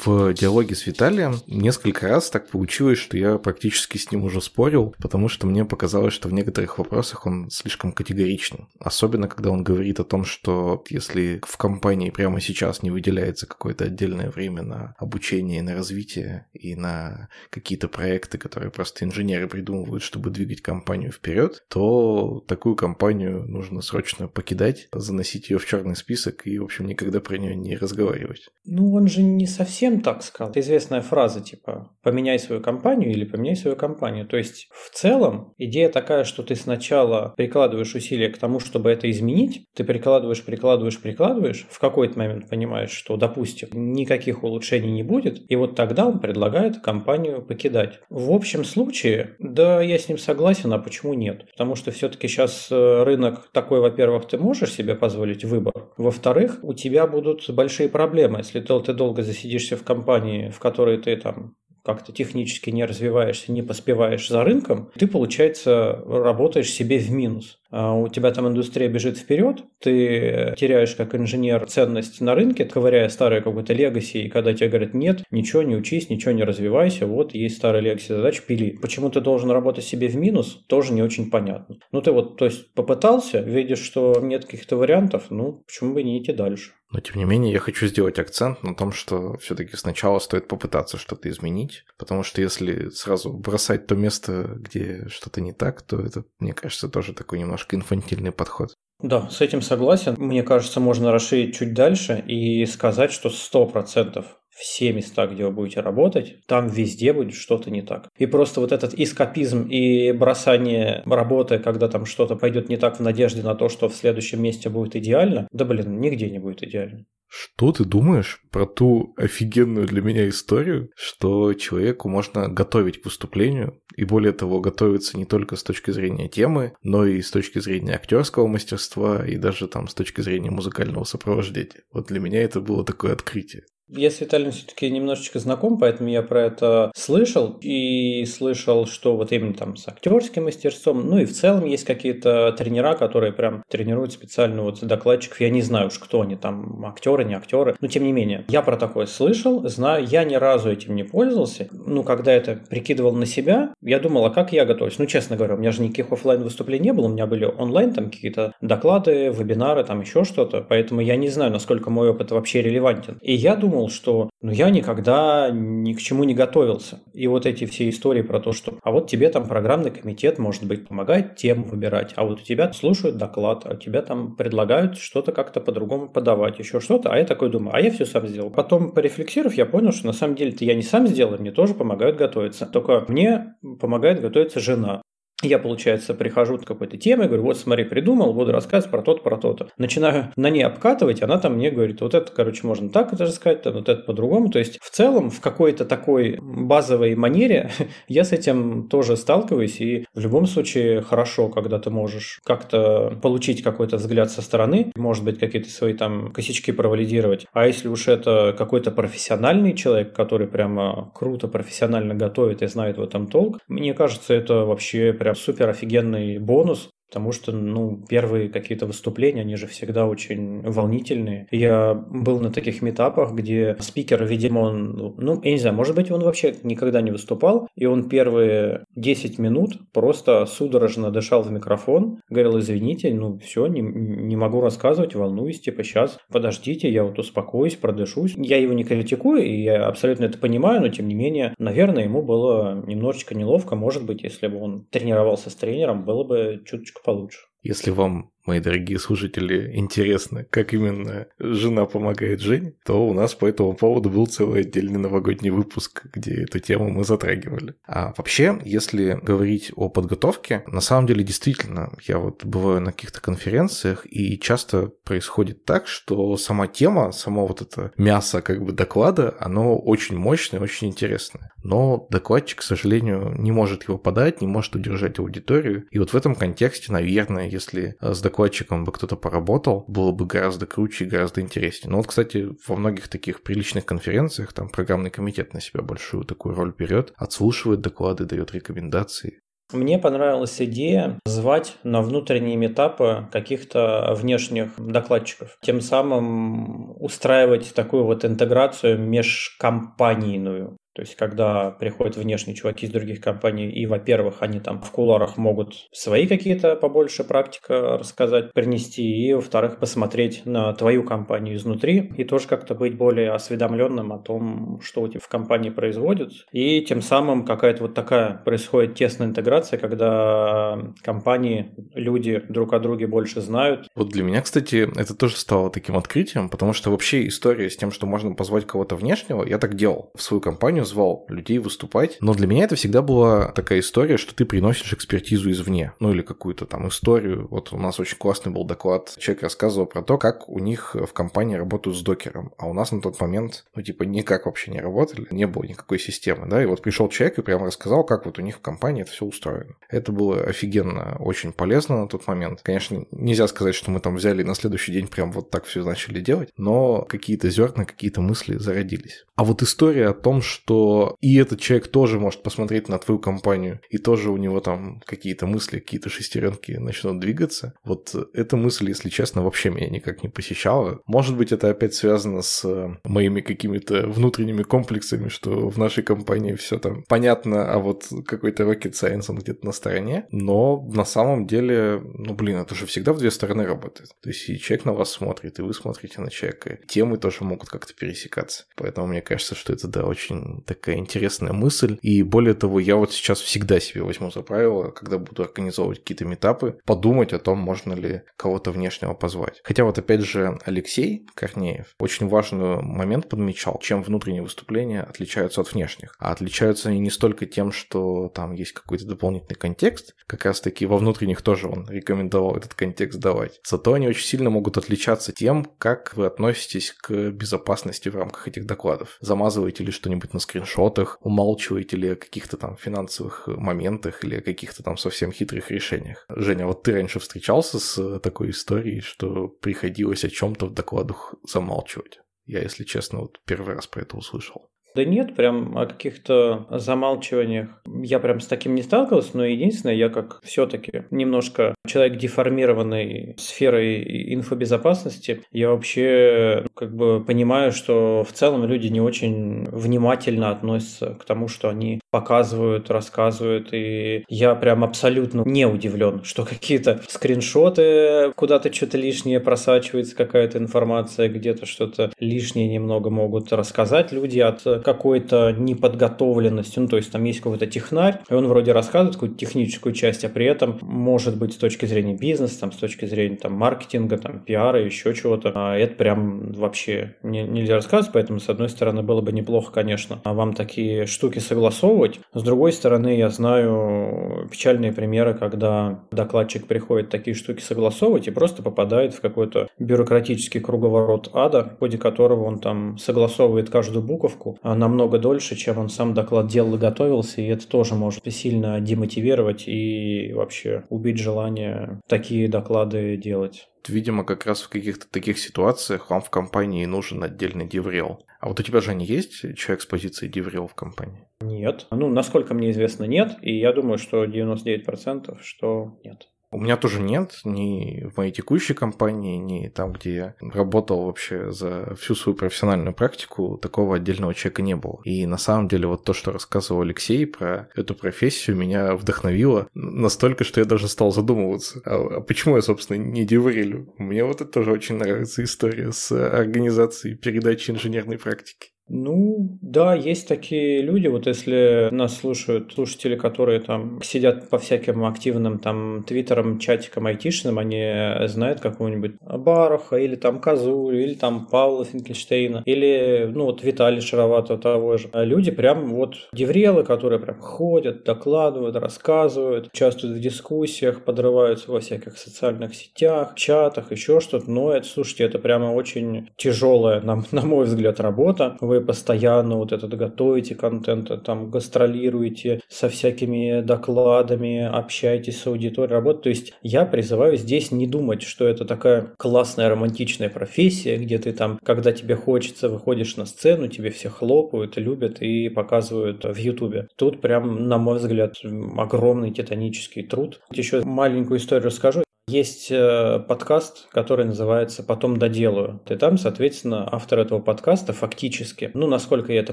[0.05, 4.95] в диалоге с Виталием несколько раз так получилось, что я практически с ним уже спорил,
[4.99, 8.67] потому что мне показалось, что в некоторых вопросах он слишком категоричный.
[8.79, 13.85] Особенно, когда он говорит о том, что если в компании прямо сейчас не выделяется какое-то
[13.85, 20.31] отдельное время на обучение, на развитие и на какие-то проекты, которые просто инженеры придумывают, чтобы
[20.31, 26.59] двигать компанию вперед, то такую компанию нужно срочно покидать, заносить ее в черный список и,
[26.59, 28.49] в общем, никогда про нее не разговаривать.
[28.65, 30.51] Ну, он же не совсем так сказал.
[30.51, 34.27] Это известная фраза типа «поменяй свою компанию» или «поменяй свою компанию».
[34.27, 39.11] То есть в целом идея такая, что ты сначала прикладываешь усилия к тому, чтобы это
[39.11, 45.41] изменить, ты прикладываешь, прикладываешь, прикладываешь, в какой-то момент понимаешь, что, допустим, никаких улучшений не будет,
[45.49, 48.01] и вот тогда он предлагает компанию покидать.
[48.09, 51.47] В общем случае, да, я с ним согласен, а почему нет?
[51.53, 56.75] Потому что все-таки сейчас э, рынок такой, во-первых, ты можешь себе позволить выбор, во-вторых, у
[56.75, 61.55] тебя будут большие проблемы, если ты долго засидишься в компании, в которой ты там
[61.85, 67.61] как-то технически не развиваешься, не поспеваешь за рынком, ты, получается, работаешь себе в минус.
[67.71, 73.09] А у тебя там индустрия бежит вперед, ты теряешь как инженер ценность на рынке, ковыряя
[73.09, 77.35] старые какой-то легаси, и когда тебе говорят, нет, ничего не учись, ничего не развивайся, вот
[77.35, 78.77] есть старая легаси задач, пили.
[78.81, 81.77] Почему ты должен работать себе в минус, тоже не очень понятно.
[81.93, 86.19] Ну ты вот, то есть попытался, видишь, что нет каких-то вариантов, ну почему бы не
[86.19, 86.73] идти дальше?
[86.93, 90.99] Но тем не менее, я хочу сделать акцент на том, что все-таки сначала стоит попытаться
[90.99, 96.25] что-то изменить, потому что если сразу бросать то место, где что-то не так, то это,
[96.39, 98.75] мне кажется, тоже такой немного немножко инфантильный подход.
[99.01, 100.15] Да, с этим согласен.
[100.19, 104.25] Мне кажется, можно расширить чуть дальше и сказать, что 100%
[104.57, 108.09] все места, где вы будете работать, там везде будет что-то не так.
[108.19, 113.03] И просто вот этот эскапизм и бросание работы, когда там что-то пойдет не так в
[113.03, 117.05] надежде на то, что в следующем месте будет идеально, да блин, нигде не будет идеально.
[117.29, 123.81] Что ты думаешь про ту офигенную для меня историю, что человеку можно готовить к выступлению,
[123.97, 127.95] и более того, готовиться не только с точки зрения темы, но и с точки зрения
[127.95, 131.83] актерского мастерства, и даже там с точки зрения музыкального сопровождения.
[131.93, 133.65] Вот для меня это было такое открытие.
[133.89, 137.59] Я с Виталием все-таки немножечко знаком, поэтому я про это слышал.
[137.61, 142.53] И слышал, что вот именно там с актерским мастерством, ну и в целом есть какие-то
[142.53, 145.41] тренера, которые прям тренируют специально вот докладчиков.
[145.41, 147.77] Я не знаю уж, кто они там, актеры, не актеры.
[147.81, 151.69] Но тем не менее, я про такое слышал, знаю, я ни разу этим не пользовался.
[151.73, 154.99] Ну, когда это прикидывал на себя, я думал, а как я готовлюсь?
[154.99, 157.93] Ну, честно говоря, у меня же никаких офлайн выступлений не было, у меня были онлайн
[157.93, 160.65] там какие-то доклады, вебинары, там еще что-то.
[160.69, 163.19] Поэтому я не знаю, насколько мой опыт вообще релевантен.
[163.23, 167.01] И я думал, думал, что ну, я никогда ни к чему не готовился.
[167.13, 170.65] И вот эти все истории про то, что а вот тебе там программный комитет, может
[170.65, 174.97] быть, помогает тему выбирать, а вот у тебя слушают доклад, а у тебя там предлагают
[174.97, 178.51] что-то как-то по-другому подавать, еще что-то, а я такой думаю, а я все сам сделал.
[178.51, 182.17] Потом, порефлексировав, я понял, что на самом деле-то я не сам сделал, мне тоже помогают
[182.17, 182.67] готовиться.
[182.67, 185.03] Только мне помогает готовиться жена.
[185.43, 189.37] Я, получается, прихожу к какой-то теме, говорю, вот смотри, придумал, буду рассказывать про то-то, про
[189.37, 189.69] то-то.
[189.77, 193.63] Начинаю на ней обкатывать, она там мне говорит, вот это, короче, можно так это рассказать,
[193.63, 194.49] там, вот это по-другому.
[194.49, 197.71] То есть, в целом, в какой-то такой базовой манере
[198.09, 203.63] я с этим тоже сталкиваюсь, и в любом случае хорошо, когда ты можешь как-то получить
[203.63, 207.47] какой-то взгляд со стороны, может быть, какие-то свои там косячки провалидировать.
[207.53, 213.03] А если уж это какой-то профессиональный человек, который прямо круто профессионально готовит и знает в
[213.03, 218.87] этом толк, мне кажется, это вообще прям супер офигенный бонус, Потому что, ну, первые какие-то
[218.87, 221.47] выступления, они же всегда очень волнительные.
[221.51, 226.11] Я был на таких метапах, где спикер, видимо, он, ну, я не знаю, может быть,
[226.11, 232.21] он вообще никогда не выступал, и он первые 10 минут просто судорожно дышал в микрофон,
[232.29, 237.77] говорил, извините, ну, все, не, не могу рассказывать, волнуюсь, типа, сейчас, подождите, я вот успокоюсь,
[237.77, 238.35] продышусь.
[238.37, 242.23] Я его не критикую, и я абсолютно это понимаю, но, тем не менее, наверное, ему
[242.23, 246.63] было немножечко неловко, может быть, если бы он тренировался с тренером, было бы
[246.96, 247.47] немножко получше.
[247.63, 253.47] Если вам мои дорогие слушатели, интересно, как именно жена помогает Жене, то у нас по
[253.47, 257.75] этому поводу был целый отдельный новогодний выпуск, где эту тему мы затрагивали.
[257.87, 263.21] А вообще, если говорить о подготовке, на самом деле действительно, я вот бываю на каких-то
[263.21, 269.35] конференциях, и часто происходит так, что сама тема, само вот это мясо как бы доклада,
[269.41, 271.53] оно очень мощное, очень интересное.
[271.63, 275.87] Но докладчик, к сожалению, не может его подать, не может удержать аудиторию.
[275.91, 280.27] И вот в этом контексте, наверное, если с докладчиком докладчиком бы кто-то поработал, было бы
[280.27, 281.91] гораздо круче и гораздо интереснее.
[281.91, 286.55] Но вот, кстати, во многих таких приличных конференциях там программный комитет на себя большую такую
[286.55, 289.41] роль берет, отслушивает доклады, дает рекомендации.
[289.73, 295.57] Мне понравилась идея звать на внутренние метапы каких-то внешних докладчиков.
[295.63, 300.77] Тем самым устраивать такую вот интеграцию межкомпанийную.
[300.97, 305.37] То есть, когда приходят внешние чуваки из других компаний, и, во-первых, они там в куларах
[305.37, 312.25] могут свои какие-то побольше практика рассказать, принести, и, во-вторых, посмотреть на твою компанию изнутри, и
[312.25, 316.33] тоже как-то быть более осведомленным о том, что у тебя в компании производят.
[316.51, 323.07] И тем самым какая-то вот такая происходит тесная интеграция, когда компании, люди друг о друге
[323.07, 323.87] больше знают.
[323.95, 327.93] Вот для меня, кстати, это тоже стало таким открытием, потому что вообще история с тем,
[327.93, 332.17] что можно позвать кого-то внешнего, я так делал в свою компанию, звал людей выступать.
[332.21, 335.93] Но для меня это всегда была такая история, что ты приносишь экспертизу извне.
[336.01, 337.47] Ну или какую-то там историю.
[337.51, 339.15] Вот у нас очень классный был доклад.
[339.19, 342.53] Человек рассказывал про то, как у них в компании работают с докером.
[342.57, 345.27] А у нас на тот момент, ну типа, никак вообще не работали.
[345.31, 346.63] Не было никакой системы, да.
[346.63, 349.27] И вот пришел человек и прямо рассказал, как вот у них в компании это все
[349.27, 349.75] устроено.
[349.91, 352.61] Это было офигенно, очень полезно на тот момент.
[352.63, 355.85] Конечно, нельзя сказать, что мы там взяли и на следующий день прям вот так все
[355.85, 359.25] начали делать, но какие-то зерна, какие-то мысли зародились.
[359.35, 363.19] А вот история о том, что что и этот человек тоже может посмотреть на твою
[363.19, 367.75] компанию, и тоже у него там какие-то мысли, какие-то шестеренки начнут двигаться.
[367.85, 371.01] Вот эта мысль, если честно, вообще меня никак не посещала.
[371.07, 372.65] Может быть, это опять связано с
[373.05, 378.93] моими какими-то внутренними комплексами, что в нашей компании все там понятно, а вот какой-то rocket
[378.93, 380.27] science он где-то на стороне.
[380.31, 384.11] Но на самом деле, ну блин, это же всегда в две стороны работает.
[384.23, 386.79] То есть и человек на вас смотрит, и вы смотрите на человека.
[386.87, 388.65] Темы тоже могут как-то пересекаться.
[388.77, 391.99] Поэтому мне кажется, что это, да, очень такая интересная мысль.
[392.03, 396.25] И более того, я вот сейчас всегда себе возьму за правило, когда буду организовывать какие-то
[396.25, 399.61] метапы, подумать о том, можно ли кого-то внешнего позвать.
[399.65, 405.73] Хотя вот опять же Алексей Корнеев очень важный момент подмечал, чем внутренние выступления отличаются от
[405.73, 406.15] внешних.
[406.19, 410.87] А отличаются они не столько тем, что там есть какой-то дополнительный контекст, как раз таки
[410.87, 413.61] во внутренних тоже он рекомендовал этот контекст давать.
[413.67, 418.67] Зато они очень сильно могут отличаться тем, как вы относитесь к безопасности в рамках этих
[418.67, 419.17] докладов.
[419.21, 424.83] Замазываете ли что-нибудь на скриншотах, умалчиваете ли о каких-то там финансовых моментах или о каких-то
[424.83, 426.25] там совсем хитрых решениях.
[426.29, 432.21] Женя, вот ты раньше встречался с такой историей, что приходилось о чем-то в докладах замалчивать?
[432.47, 434.71] Я, если честно, вот первый раз про это услышал.
[434.97, 437.69] Да нет, прям о каких-то замалчиваниях.
[438.03, 444.33] Я прям с таким не сталкивался, но единственное, я как все-таки немножко человек деформированный сферой
[444.33, 451.27] инфобезопасности, я вообще как бы понимаю, что в целом люди не очень внимательно относятся к
[451.27, 458.73] тому, что они показывают, рассказывают, и я прям абсолютно не удивлен, что какие-то скриншоты, куда-то
[458.73, 466.85] что-то лишнее просачивается, какая-то информация, где-то что-то лишнее немного могут рассказать люди от какой-то неподготовленностью,
[466.85, 470.29] ну, то есть там есть какой-то технарь, и он вроде рассказывает какую-то техническую часть, а
[470.29, 474.39] при этом может быть с точки зрения бизнеса, там, с точки зрения там, маркетинга, там,
[474.39, 479.21] пиара, еще чего-то, а это прям вообще не, нельзя рассказывать, поэтому, с одной стороны, было
[479.23, 485.99] бы неплохо, конечно, вам такие штуки согласовывать, с другой стороны, я знаю печальные примеры, когда
[486.13, 491.99] докладчик приходит такие штуки согласовывать и просто попадает в какой-то бюрократический круговорот ада, в ходе
[491.99, 496.79] которого он там согласовывает каждую буковку а намного дольше, чем он сам доклад делал и
[496.79, 503.69] готовился, и это тоже может сильно демотивировать и вообще убить желание такие доклады делать.
[503.89, 508.25] Видимо, как раз в каких-то таких ситуациях вам в компании нужен отдельный деврел.
[508.41, 511.27] А вот у тебя же не есть человек с позиции деврел в компании?
[511.41, 511.87] Нет.
[511.91, 513.37] Ну, насколько мне известно, нет.
[513.43, 516.29] И я думаю, что 99% что нет.
[516.57, 521.53] У меня тоже нет ни в моей текущей компании, ни там, где я работал вообще
[521.53, 525.03] за всю свою профессиональную практику, такого отдельного человека не было.
[525.05, 530.45] И на самом деле вот то, что рассказывал Алексей про эту профессию, меня вдохновило настолько,
[530.45, 533.93] что я даже стал задумываться, а, а почему я, собственно, не деврелю?
[533.99, 538.71] Мне вот это тоже очень нравится история с организацией передачи инженерной практики.
[538.89, 545.05] Ну, да, есть такие люди, вот если нас слушают слушатели, которые там сидят по всяким
[545.05, 551.85] активным там твиттерам, чатикам айтишным, они знают какого-нибудь Баруха или там Казулю, или там Павла
[551.85, 555.09] Финкельштейна, или, ну, вот Виталия Шароватова того же.
[555.13, 561.81] А люди прям вот деврелы, которые прям ходят, докладывают, рассказывают, участвуют в дискуссиях, подрываются во
[561.81, 564.49] всяких социальных сетях, чатах, еще что-то.
[564.49, 568.57] Но это, слушайте, это прямо очень тяжелая, на, на мой взгляд, работа.
[568.61, 575.95] Вы вы постоянно вот это готовите контент, там гастролируете со всякими докладами, общаетесь с аудиторией,
[575.95, 576.23] работаете.
[576.23, 581.33] То есть я призываю здесь не думать, что это такая классная романтичная профессия, где ты
[581.33, 586.89] там, когда тебе хочется, выходишь на сцену, тебе все хлопают, любят и показывают в Ютубе.
[586.97, 588.35] Тут прям, на мой взгляд,
[588.77, 590.41] огромный титанический труд.
[590.53, 592.06] Еще маленькую историю расскажу.
[592.29, 595.81] Есть э, подкаст, который называется «Потом доделаю».
[595.89, 599.53] И там, соответственно, автор этого подкаста фактически, ну, насколько я это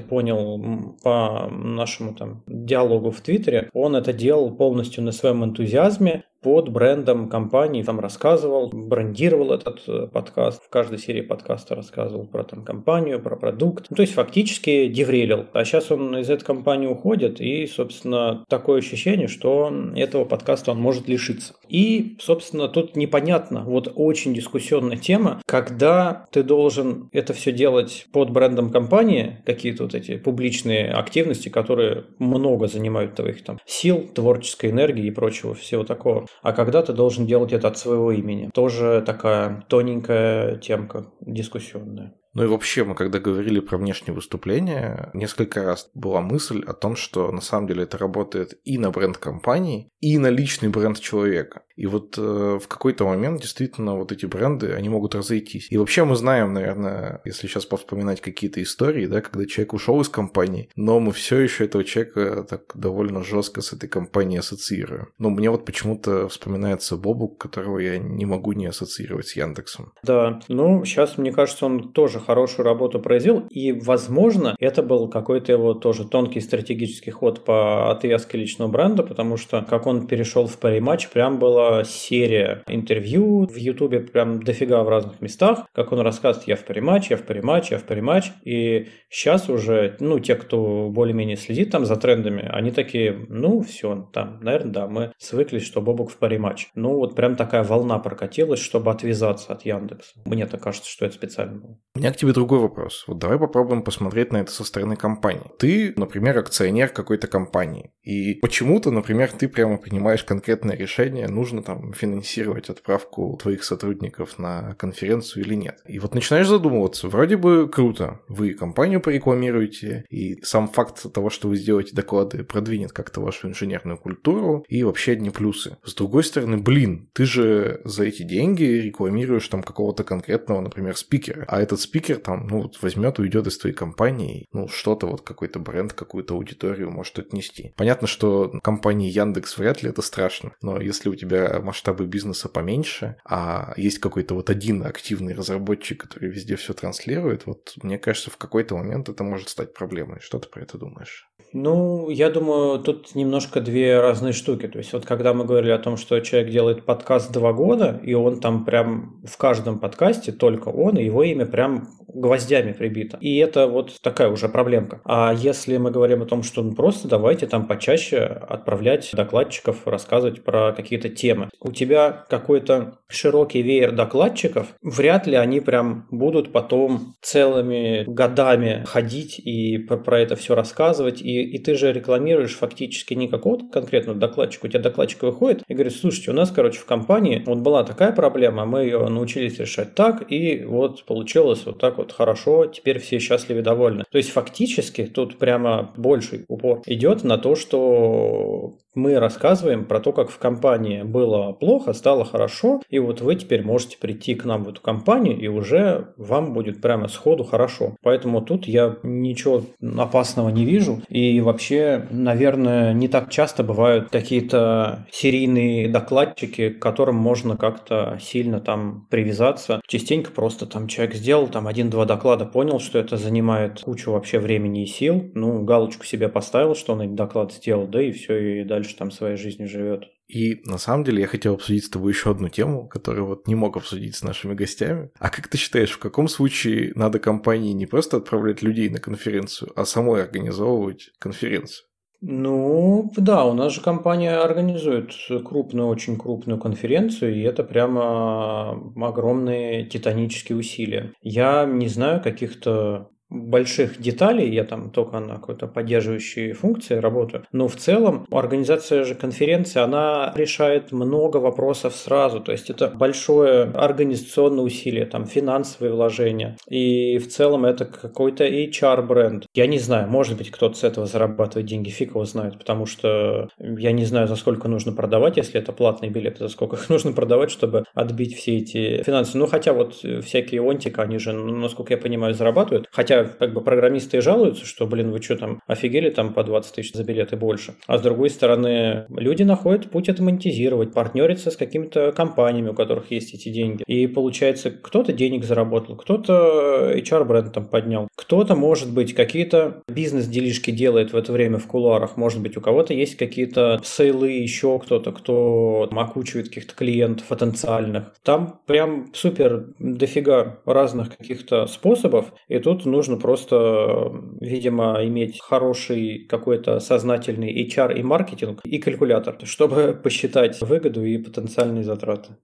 [0.00, 6.68] понял по нашему там диалогу в Твиттере, он это делал полностью на своем энтузиазме, под
[6.68, 12.62] брендом компании, там рассказывал, брендировал этот э, подкаст, в каждой серии подкаста рассказывал про там
[12.62, 15.46] компанию, про продукт, ну, то есть фактически деврелил.
[15.54, 20.78] А сейчас он из этой компании уходит, и, собственно, такое ощущение, что этого подкаста он
[20.80, 21.54] может лишиться.
[21.66, 28.28] И, собственно, тут непонятно, вот очень дискуссионная тема, когда ты должен это все делать под
[28.28, 35.06] брендом компании, какие-то вот эти публичные активности, которые много занимают твоих там сил, творческой энергии
[35.06, 38.50] и прочего всего такого а когда ты должен делать это от своего имени.
[38.52, 42.14] Тоже такая тоненькая темка дискуссионная.
[42.34, 46.96] Ну и вообще, мы когда говорили про внешние выступления, несколько раз была мысль о том,
[46.96, 51.62] что на самом деле это работает и на бренд компании, и на личный бренд человека.
[51.76, 55.66] И вот э, в какой-то момент действительно вот эти бренды, они могут разойтись.
[55.70, 60.08] И вообще мы знаем, наверное, если сейчас повспоминать какие-то истории, да, когда человек ушел из
[60.08, 65.08] компании, но мы все еще этого человека так довольно жестко с этой компанией ассоциируем.
[65.18, 69.92] Но мне вот почему-то вспоминается Бобук, которого я не могу не ассоциировать с Яндексом.
[70.02, 75.52] Да, ну сейчас, мне кажется, он тоже хорошую работу произвел, и, возможно, это был какой-то
[75.52, 80.58] его тоже тонкий стратегический ход по отвязке личного бренда, потому что как он перешел в
[80.58, 86.48] пари-матч, прям была серия интервью в Ютубе, прям дофига в разных местах, как он рассказывает,
[86.48, 90.88] я в пари-матч, я в пари-матч, я в пари-матч, и сейчас уже, ну, те, кто
[90.90, 95.80] более-менее следит там за трендами, они такие, ну, все, там, наверное, да, мы свыклись, что
[95.80, 96.68] Бобук в пари-матч.
[96.74, 100.20] Ну, вот прям такая волна прокатилась, чтобы отвязаться от Яндекса.
[100.24, 101.78] Мне так кажется, что это специально было.
[101.94, 103.04] Меня к тебе другой вопрос.
[103.06, 105.50] Вот давай попробуем посмотреть на это со стороны компании.
[105.58, 111.92] Ты, например, акционер какой-то компании, и почему-то, например, ты прямо принимаешь конкретное решение, нужно там
[111.94, 115.80] финансировать отправку твоих сотрудников на конференцию или нет.
[115.86, 121.48] И вот начинаешь задумываться, вроде бы круто, вы компанию порекламируете, и сам факт того, что
[121.48, 125.78] вы сделаете доклады, продвинет как-то вашу инженерную культуру, и вообще одни плюсы.
[125.82, 131.44] С другой стороны, блин, ты же за эти деньги рекламируешь там какого-то конкретного, например, спикера,
[131.48, 135.22] а этот спикер спикер там, ну, вот возьмет, уйдет из твоей компании, ну, что-то вот
[135.22, 137.72] какой-то бренд, какую-то аудиторию может отнести.
[137.76, 143.16] Понятно, что компании Яндекс вряд ли это страшно, но если у тебя масштабы бизнеса поменьше,
[143.24, 148.36] а есть какой-то вот один активный разработчик, который везде все транслирует, вот мне кажется, в
[148.36, 150.20] какой-то момент это может стать проблемой.
[150.20, 151.28] Что ты про это думаешь?
[151.52, 154.66] Ну, я думаю, тут немножко две разные штуки.
[154.66, 158.12] То есть вот когда мы говорили о том, что человек делает подкаст два года, и
[158.12, 163.18] он там прям в каждом подкасте только он, и его имя прям гвоздями прибито.
[163.20, 165.00] И это вот такая уже проблемка.
[165.04, 170.44] А если мы говорим о том, что ну, просто давайте там почаще отправлять докладчиков, рассказывать
[170.44, 171.50] про какие-то темы.
[171.60, 179.38] У тебя какой-то широкий веер докладчиков, вряд ли они прям будут потом целыми годами ходить
[179.38, 181.20] и про это все рассказывать.
[181.20, 184.66] И, и ты же рекламируешь фактически не какого-то конкретного докладчика.
[184.66, 188.12] У тебя докладчик выходит и говорит, слушайте, у нас, короче, в компании вот была такая
[188.12, 193.18] проблема, мы ее научились решать так, и вот получилось вот так вот хорошо, теперь все
[193.18, 194.04] счастливы довольны.
[194.10, 200.12] То есть фактически тут прямо больший упор идет на то, что мы рассказываем про то,
[200.12, 204.64] как в компании было плохо, стало хорошо, и вот вы теперь можете прийти к нам
[204.64, 207.96] в эту компанию, и уже вам будет прямо сходу хорошо.
[208.02, 209.62] Поэтому тут я ничего
[209.98, 211.02] опасного не вижу.
[211.08, 218.60] И вообще, наверное, не так часто бывают какие-то серийные докладчики, к которым можно как-то сильно
[218.60, 219.80] там привязаться.
[219.86, 224.82] Частенько просто там человек сделал там один-два доклада, понял, что это занимает кучу вообще времени
[224.82, 228.64] и сил, ну, галочку себе поставил, что он этот доклад сделал, да и все, и
[228.64, 230.04] дальше дальше там своей жизнью живет.
[230.28, 233.54] И на самом деле я хотел обсудить с тобой еще одну тему, которую вот не
[233.54, 235.10] мог обсудить с нашими гостями.
[235.18, 239.72] А как ты считаешь, в каком случае надо компании не просто отправлять людей на конференцию,
[239.76, 241.86] а самой организовывать конференцию?
[242.26, 245.12] Ну, да, у нас же компания организует
[245.44, 251.12] крупную, очень крупную конференцию, и это прямо огромные титанические усилия.
[251.20, 257.68] Я не знаю каких-то больших деталей, я там только на какой-то поддерживающей функции работаю, но
[257.68, 264.64] в целом организация же конференции, она решает много вопросов сразу, то есть это большое организационное
[264.64, 269.46] усилие, там финансовые вложения, и в целом это какой-то HR-бренд.
[269.54, 273.48] Я не знаю, может быть кто-то с этого зарабатывает деньги, фиг его знает, потому что
[273.58, 277.12] я не знаю, за сколько нужно продавать, если это платные билеты, за сколько их нужно
[277.12, 279.38] продавать, чтобы отбить все эти финансы.
[279.38, 284.18] Ну, хотя вот всякие онтика, они же, насколько я понимаю, зарабатывают, хотя как бы программисты
[284.18, 287.74] и жалуются, что, блин, вы что там, офигели там по 20 тысяч за билеты больше.
[287.86, 293.10] А с другой стороны, люди находят путь это монетизировать, партнериться с какими-то компаниями, у которых
[293.10, 293.82] есть эти деньги.
[293.86, 301.12] И получается, кто-то денег заработал, кто-то HR-бренд там поднял, кто-то, может быть, какие-то бизнес-делишки делает
[301.12, 305.86] в это время в кулуарах, может быть, у кого-то есть какие-то сейлы, еще кто-то, кто
[305.90, 308.12] там, окучивает каких-то клиентов потенциальных.
[308.22, 316.26] Там прям супер дофига разных каких-то способов, и тут нужно нужно просто, видимо, иметь хороший
[316.28, 322.36] какой-то сознательный HR и маркетинг и калькулятор, чтобы посчитать выгоду и потенциальные затраты.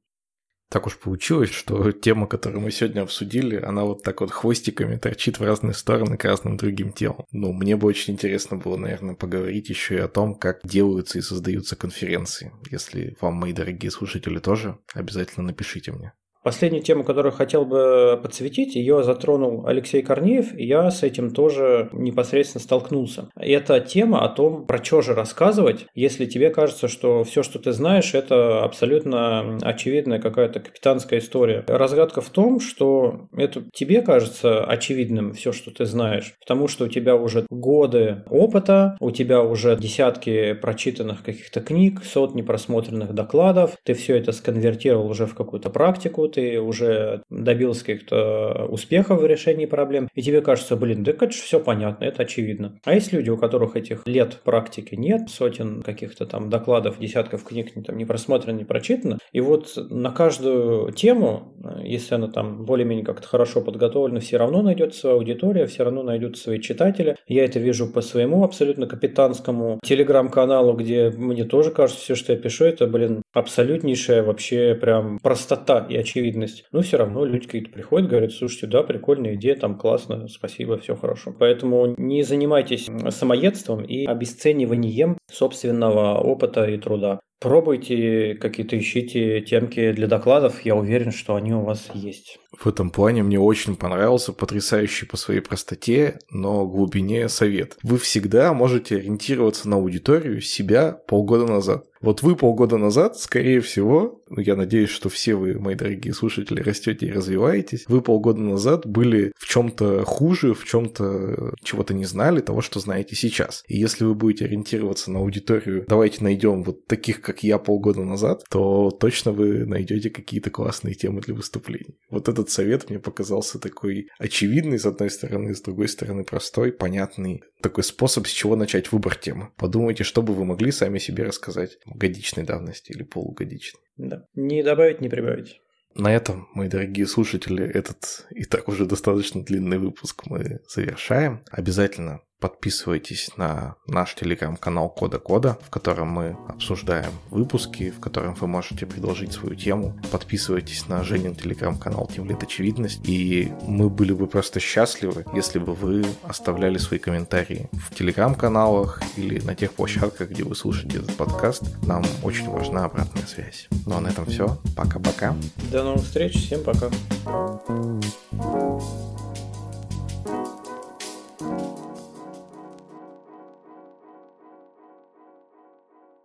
[0.70, 5.40] Так уж получилось, что тема, которую мы сегодня обсудили, она вот так вот хвостиками торчит
[5.40, 7.24] в разные стороны к разным другим темам.
[7.32, 11.22] Ну, мне бы очень интересно было, наверное, поговорить еще и о том, как делаются и
[11.22, 12.52] создаются конференции.
[12.70, 16.12] Если вам, мои дорогие слушатели, тоже, обязательно напишите мне.
[16.42, 21.90] Последнюю тему, которую хотел бы подсветить, ее затронул Алексей Корнеев, и я с этим тоже
[21.92, 23.28] непосредственно столкнулся.
[23.36, 27.72] Это тема о том, про что же рассказывать, если тебе кажется, что все, что ты
[27.72, 31.62] знаешь, это абсолютно очевидная какая-то капитанская история.
[31.66, 36.88] Разгадка в том, что это тебе кажется очевидным все, что ты знаешь, потому что у
[36.88, 43.92] тебя уже годы опыта, у тебя уже десятки прочитанных каких-то книг, сотни просмотренных докладов, ты
[43.92, 50.09] все это сконвертировал уже в какую-то практику, ты уже добился каких-то успехов в решении проблем,
[50.15, 52.78] и тебе кажется, блин, да это же все понятно, это очевидно.
[52.85, 57.73] А есть люди, у которых этих лет практики нет, сотен каких-то там докладов, десятков книг
[57.85, 63.27] там, не просмотрено, не прочитано, и вот на каждую тему, если она там более-менее как-то
[63.27, 67.16] хорошо подготовлена, все равно найдется аудитория, все равно найдутся свои читатели.
[67.27, 72.39] Я это вижу по своему абсолютно капитанскому телеграм-каналу, где мне тоже кажется, все, что я
[72.39, 76.64] пишу, это, блин, абсолютнейшая вообще прям простота и очевидность очевидность.
[76.72, 80.97] Но все равно люди какие-то приходят, говорят, слушайте, да, прикольная идея, там классно, спасибо, все
[80.97, 81.34] хорошо.
[81.36, 87.20] Поэтому не занимайтесь самоедством и обесцениванием собственного опыта и труда.
[87.40, 92.38] Пробуйте какие-то, ищите темки для докладов, я уверен, что они у вас есть.
[92.59, 97.78] В этом плане мне очень понравился потрясающий по своей простоте, но глубине совет.
[97.82, 101.84] Вы всегда можете ориентироваться на аудиторию себя полгода назад.
[102.02, 107.07] Вот вы полгода назад, скорее всего, я надеюсь, что все вы, мои дорогие слушатели, растете
[107.07, 107.85] и развиваетесь.
[107.89, 113.16] Вы полгода назад были в чем-то хуже, в чем-то чего-то не знали, того, что знаете
[113.16, 113.62] сейчас.
[113.69, 118.44] И если вы будете ориентироваться на аудиторию, давайте найдем вот таких, как я полгода назад,
[118.51, 121.98] то точно вы найдете какие-то классные темы для выступлений.
[122.11, 127.43] Вот этот совет мне показался такой очевидный, с одной стороны, с другой стороны, простой, понятный.
[127.62, 129.51] Такой способ, с чего начать выбор темы.
[129.57, 133.81] Подумайте, что бы вы могли сами себе рассказать годичной давности или полугодичной.
[134.09, 134.24] Да.
[134.35, 135.60] Не добавить, не прибавить.
[135.94, 141.43] На этом, мои дорогие слушатели, этот и так уже достаточно длинный выпуск мы завершаем.
[141.51, 148.46] Обязательно Подписывайтесь на наш телеграм-канал Кода Кода, в котором мы обсуждаем выпуски, в котором вы
[148.46, 150.00] можете предложить свою тему.
[150.10, 153.00] Подписывайтесь на Женин телеграм-канал Тимлит Очевидность.
[153.06, 159.38] И мы были бы просто счастливы, если бы вы оставляли свои комментарии в телеграм-каналах или
[159.40, 161.62] на тех площадках, где вы слушаете этот подкаст.
[161.86, 163.68] Нам очень важна обратная связь.
[163.84, 164.58] Ну а на этом все.
[164.74, 165.36] Пока-пока.
[165.70, 166.36] До новых встреч.
[166.36, 166.88] Всем пока.